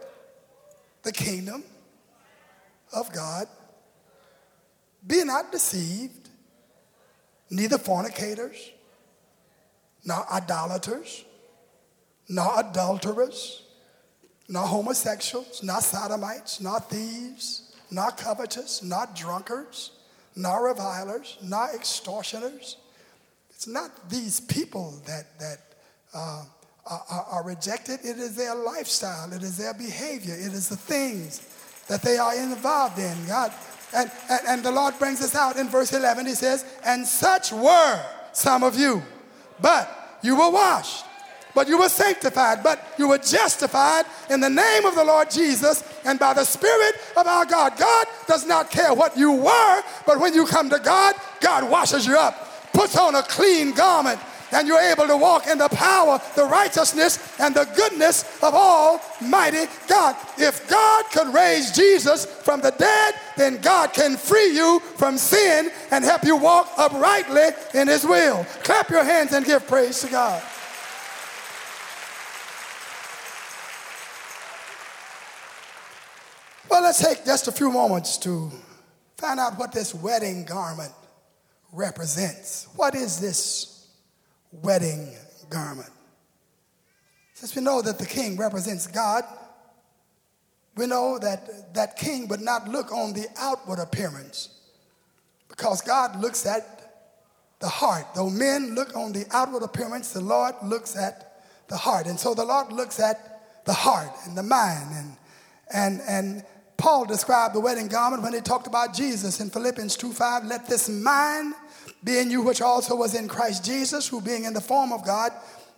[1.05, 1.63] the kingdom
[2.93, 3.47] of God.
[5.07, 6.29] Be not deceived,
[7.51, 8.71] neither fornicators,
[10.05, 11.25] nor idolaters,
[12.29, 13.63] nor adulterers,
[14.49, 19.93] nor homosexuals, nor sodomites, nor thieves, nor covetous, nor drunkards,
[20.37, 22.77] nor revilers, nor extortioners.
[23.51, 25.59] It's not these people that, that
[26.15, 26.45] uh,
[26.87, 31.41] are, are rejected, it is their lifestyle, it is their behavior, it is the things
[31.89, 33.17] that they are involved in.
[33.27, 33.53] God,
[33.95, 36.27] and, and, and the Lord brings us out in verse 11.
[36.27, 39.03] He says, And such were some of you,
[39.61, 41.05] but you were washed,
[41.55, 45.83] but you were sanctified, but you were justified in the name of the Lord Jesus
[46.05, 47.77] and by the Spirit of our God.
[47.79, 52.07] God does not care what you were, but when you come to God, God washes
[52.07, 54.21] you up, puts on a clean garment,
[54.53, 59.67] and you're able to walk in the power, the righteousness, and the goodness of Almighty
[59.89, 60.17] God.
[60.37, 65.71] If God could raise Jesus from the dead, then God can free you from sin
[65.91, 68.45] and help you walk uprightly in His will.
[68.63, 70.43] Clap your hands and give praise to God.
[76.71, 78.51] Well, let's take just a few moments to
[79.17, 80.93] find out what this wedding garment
[81.73, 82.69] represents.
[82.77, 83.78] What is this
[84.53, 85.13] wedding
[85.51, 85.91] garment.
[87.35, 89.25] Since we know that the king represents God,
[90.77, 94.51] we know that that king would not look on the outward appearance
[95.49, 96.79] because God looks at
[97.61, 98.07] the heart.
[98.15, 102.07] Though men look on the outward appearance, the Lord looks at the heart.
[102.07, 104.89] And so the Lord looks at the heart and the mind.
[104.93, 105.17] And,
[105.73, 106.45] and, and
[106.77, 110.45] Paul described the wedding garment when he talked about Jesus in Philippians 2 5.
[110.45, 111.55] Let this mind
[112.05, 115.33] being you which also was in Christ Jesus, who being in the form of God,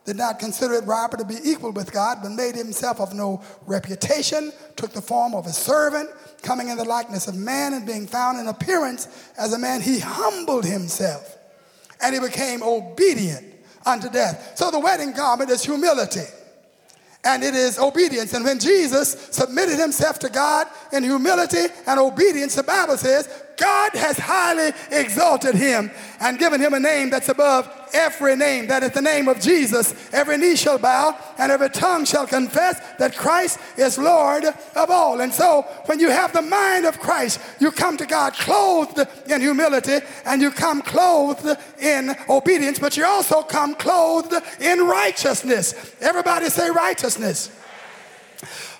[0.05, 3.43] did not consider it robbery to be equal with God, but made himself of no
[3.66, 6.09] reputation, took the form of a servant,
[6.43, 9.99] coming in the likeness of man, and being found in appearance as a man, he
[9.99, 11.37] humbled himself,
[12.03, 13.47] and he became obedient
[13.85, 14.53] unto death.
[14.57, 16.27] So the wedding garment is humility
[17.25, 18.33] and it is obedience.
[18.33, 23.29] And when Jesus submitted himself to God in humility and obedience, the Bible says
[23.61, 28.69] God has highly exalted him and given him a name that's above every name.
[28.69, 32.81] That at the name of Jesus, every knee shall bow and every tongue shall confess
[32.99, 35.21] that Christ is Lord of all.
[35.21, 39.41] And so, when you have the mind of Christ, you come to God clothed in
[39.43, 41.47] humility and you come clothed
[41.81, 45.75] in obedience, but you also come clothed in righteousness.
[46.01, 47.51] Everybody say righteousness.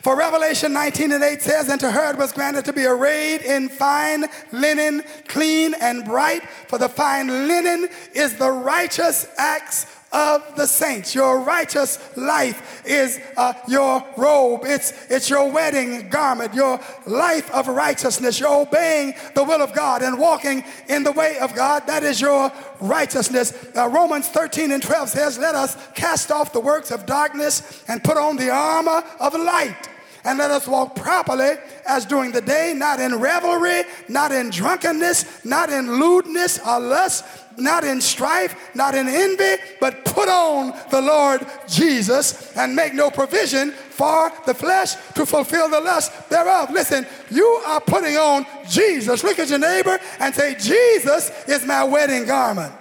[0.03, 3.43] For Revelation 19 and 8 says, And to her it was granted to be arrayed
[3.43, 10.57] in fine linen, clean and bright, for the fine linen is the righteous acts of
[10.57, 11.15] the saints.
[11.15, 14.63] Your righteous life is uh, your robe.
[14.65, 18.41] It's, it's your wedding garment, your life of righteousness.
[18.41, 21.87] You're obeying the will of God and walking in the way of God.
[21.87, 23.69] That is your righteousness.
[23.77, 28.03] Uh, Romans 13 and 12 says, Let us cast off the works of darkness and
[28.03, 29.90] put on the armor of light
[30.25, 31.55] and let us walk properly
[31.87, 37.25] as during the day, not in revelry, not in drunkenness, not in lewdness or lust,
[37.57, 43.11] not in strife, not in envy, but put on the Lord Jesus and make no
[43.11, 46.71] provision for the flesh to fulfill the lust thereof.
[46.71, 49.23] Listen, you are putting on Jesus.
[49.23, 52.73] Look at your neighbor and say, Jesus is my wedding garment.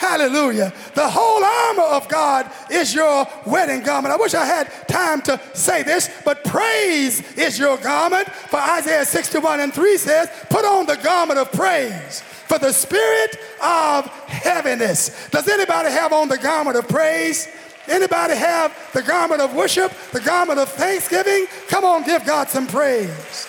[0.00, 0.72] Hallelujah.
[0.94, 4.14] The whole armor of God is your wedding garment.
[4.14, 8.26] I wish I had time to say this, but praise is your garment.
[8.26, 13.36] For Isaiah 61 and 3 says, Put on the garment of praise for the spirit
[13.62, 15.28] of heaviness.
[15.28, 17.46] Does anybody have on the garment of praise?
[17.86, 21.46] Anybody have the garment of worship, the garment of thanksgiving?
[21.68, 23.46] Come on, give God some praise.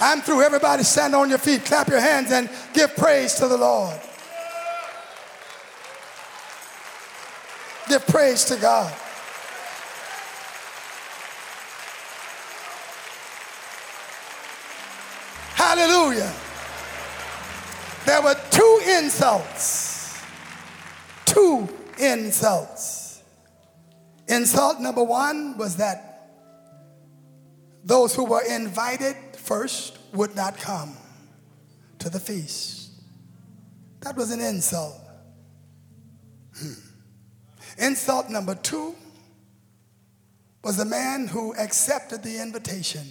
[0.00, 0.42] I'm through.
[0.42, 4.00] Everybody stand on your feet, clap your hands, and give praise to the Lord.
[7.88, 8.92] Give praise to God.
[15.54, 16.32] Hallelujah.
[18.06, 20.20] There were two insults.
[21.24, 21.68] Two
[21.98, 23.22] insults.
[24.28, 26.30] Insult number one was that
[27.84, 30.96] those who were invited first would not come
[32.00, 32.90] to the feast.
[34.00, 35.00] That was an insult.
[36.58, 36.85] Hmm.
[37.78, 38.94] Insult number two
[40.64, 43.06] was the man who accepted the invitation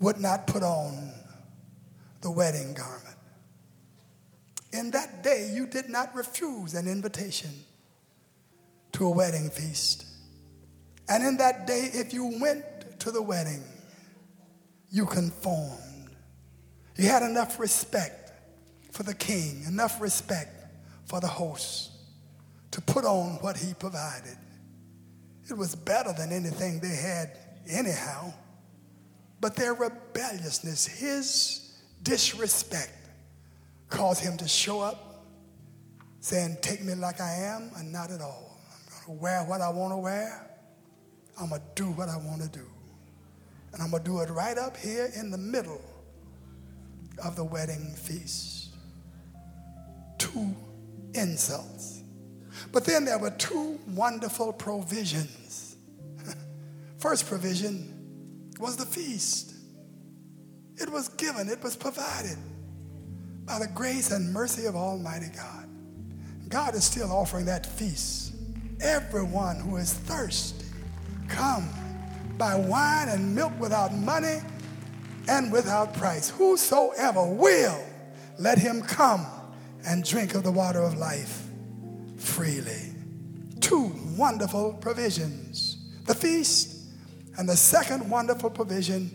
[0.00, 1.12] would not put on
[2.20, 3.16] the wedding garment.
[4.72, 7.50] In that day, you did not refuse an invitation
[8.92, 10.04] to a wedding feast.
[11.08, 12.64] And in that day, if you went
[13.00, 13.62] to the wedding,
[14.90, 16.10] you conformed.
[16.96, 18.32] You had enough respect
[18.90, 20.50] for the king, enough respect
[21.06, 21.92] for the host
[22.78, 24.36] to put on what he provided.
[25.50, 27.36] It was better than anything they had
[27.68, 28.32] anyhow.
[29.40, 32.92] But their rebelliousness, his disrespect,
[33.88, 35.24] caused him to show up
[36.20, 38.60] saying, Take me like I am and not at all.
[38.70, 40.48] I'm going to wear what I want to wear.
[41.40, 42.66] I'm going to do what I want to do.
[43.72, 45.82] And I'm going to do it right up here in the middle
[47.24, 48.68] of the wedding feast.
[50.16, 50.54] Two
[51.14, 51.97] insults.
[52.72, 55.76] But then there were two wonderful provisions.
[56.98, 59.54] First provision was the feast.
[60.76, 62.36] It was given, it was provided
[63.48, 65.66] buy the grace and mercy of Almighty God.
[66.48, 68.34] God is still offering that feast.
[68.80, 70.66] Everyone who is thirsty,
[71.28, 71.66] come
[72.36, 74.40] by wine and milk without money
[75.28, 76.28] and without price.
[76.28, 77.82] Whosoever will,
[78.38, 79.26] let him come
[79.86, 81.47] and drink of the water of life
[82.18, 82.92] freely.
[83.60, 86.74] Two wonderful provisions the feast,
[87.36, 89.14] and the second wonderful provision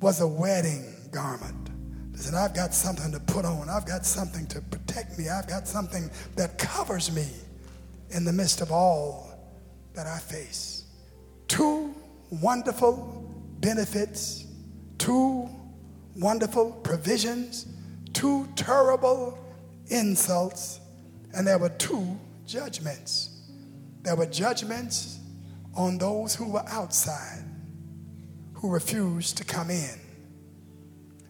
[0.00, 1.68] was a wedding garment.
[2.12, 5.68] Listen, I've got something to put on, I've got something to protect me, I've got
[5.68, 7.26] something that covers me
[8.10, 9.30] in the midst of all
[9.94, 10.84] that I face.
[11.46, 11.94] Two
[12.30, 13.30] wonderful
[13.60, 14.46] benefits,
[14.96, 15.48] two
[16.16, 17.66] wonderful provisions,
[18.14, 19.38] two terrible
[19.88, 20.80] insults,
[21.34, 22.18] and there were two
[22.50, 23.30] judgments.
[24.02, 25.18] There were judgments
[25.74, 27.44] on those who were outside,
[28.54, 30.00] who refused to come in.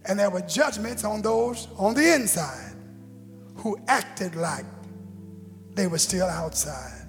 [0.06, 2.74] And there were judgments on those on the inside
[3.56, 4.64] who acted like
[5.74, 7.06] they were still outside,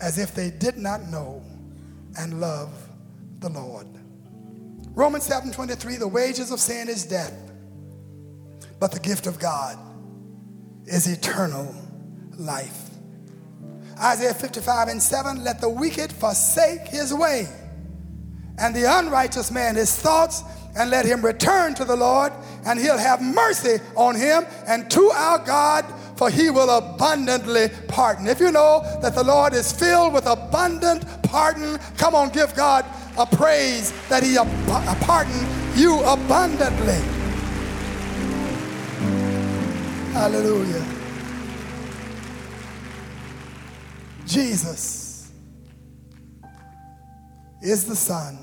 [0.00, 1.42] as if they did not know
[2.16, 2.70] and love
[3.40, 3.86] the Lord.
[4.94, 7.48] Romans 7:23 the wages of sin is death
[8.80, 9.78] but the gift of God
[10.86, 11.74] is eternal
[12.36, 12.87] life.
[14.00, 17.48] Isaiah 55 and 7 let the wicked forsake his way
[18.58, 20.42] and the unrighteous man his thoughts
[20.76, 22.32] and let him return to the Lord
[22.64, 25.84] and he'll have mercy on him and to our God
[26.16, 28.26] for he will abundantly pardon.
[28.26, 32.84] If you know that the Lord is filled with abundant pardon, come on, give God
[33.18, 34.44] a praise that He uh,
[35.00, 35.46] pardoned
[35.76, 37.02] you abundantly.
[40.12, 40.97] Hallelujah.
[44.28, 45.32] Jesus
[47.62, 48.38] is the Son,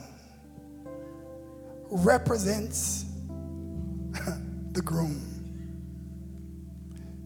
[1.87, 3.05] who represents
[4.71, 5.21] the groom.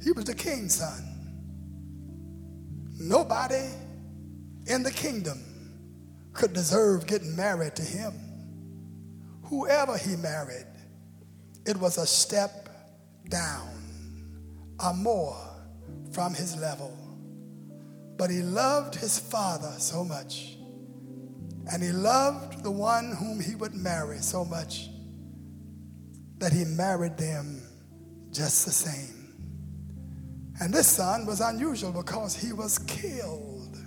[0.04, 1.06] He was the king's son.
[3.00, 3.70] Nobody
[4.68, 5.42] in the kingdom
[6.34, 8.12] could deserve getting married to him.
[9.44, 10.68] Whoever he married,
[11.66, 12.68] it was a step
[13.30, 13.70] down,
[14.80, 15.38] a more
[16.12, 16.99] from his level.
[18.20, 20.58] But he loved his father so much,
[21.72, 24.90] and he loved the one whom he would marry so much
[26.40, 27.62] that he married them
[28.34, 29.16] just the same.
[30.60, 33.78] And this son was unusual because he was killed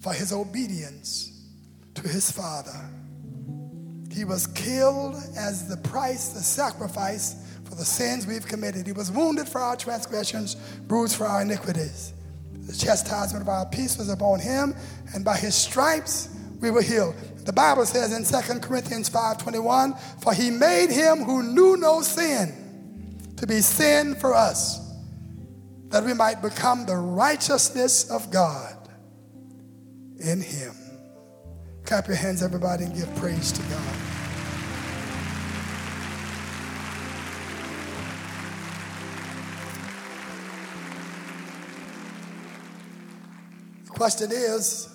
[0.00, 1.42] for his obedience
[1.94, 2.86] to his father.
[4.12, 8.86] He was killed as the price, the sacrifice for the sins we've committed.
[8.86, 10.56] He was wounded for our transgressions,
[10.86, 12.12] bruised for our iniquities.
[12.66, 14.74] The chastisement of our peace was upon him,
[15.14, 16.28] and by his stripes
[16.60, 17.14] we were healed.
[17.44, 22.54] The Bible says in 2 Corinthians 5:21, "For he made him who knew no sin
[23.36, 24.80] to be sin for us,
[25.88, 28.76] that we might become the righteousness of God
[30.18, 30.74] in him.
[31.84, 34.13] Clap your hands, everybody, and give praise to God.
[43.94, 44.88] Question is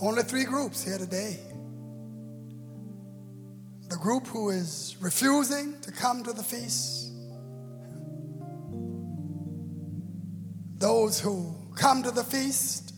[0.00, 1.38] only three groups here today.
[3.88, 7.12] The group who is refusing to come to the feast,
[10.78, 12.90] those who come to the feast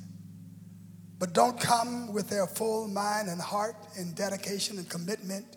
[1.22, 5.56] but don't come with their full mind and heart in dedication and commitment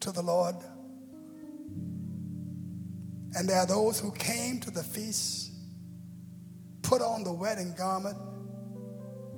[0.00, 0.56] to the Lord.
[3.34, 5.49] And there are those who came to the feast,
[6.90, 8.18] put on the wedding garment,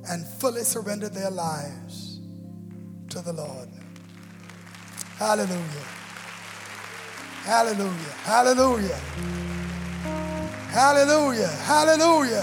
[0.09, 2.19] and fully surrendered their lives
[3.11, 3.69] to the Lord.
[5.19, 5.87] Hallelujah.
[7.45, 8.15] Hallelujah.
[8.25, 9.01] Hallelujah.
[10.71, 11.49] Hallelujah.
[11.49, 12.43] Hallelujah.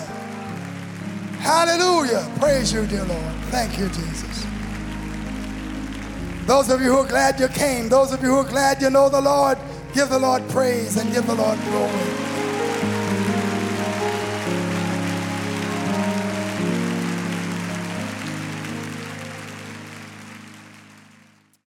[1.40, 2.32] Hallelujah.
[2.38, 3.36] Praise you, dear Lord.
[3.50, 4.46] Thank you, Jesus.
[6.46, 8.92] Those of you who are glad you came, those of you who are glad you
[8.92, 9.58] know the Lord,
[9.92, 12.29] give the Lord praise and give the Lord glory.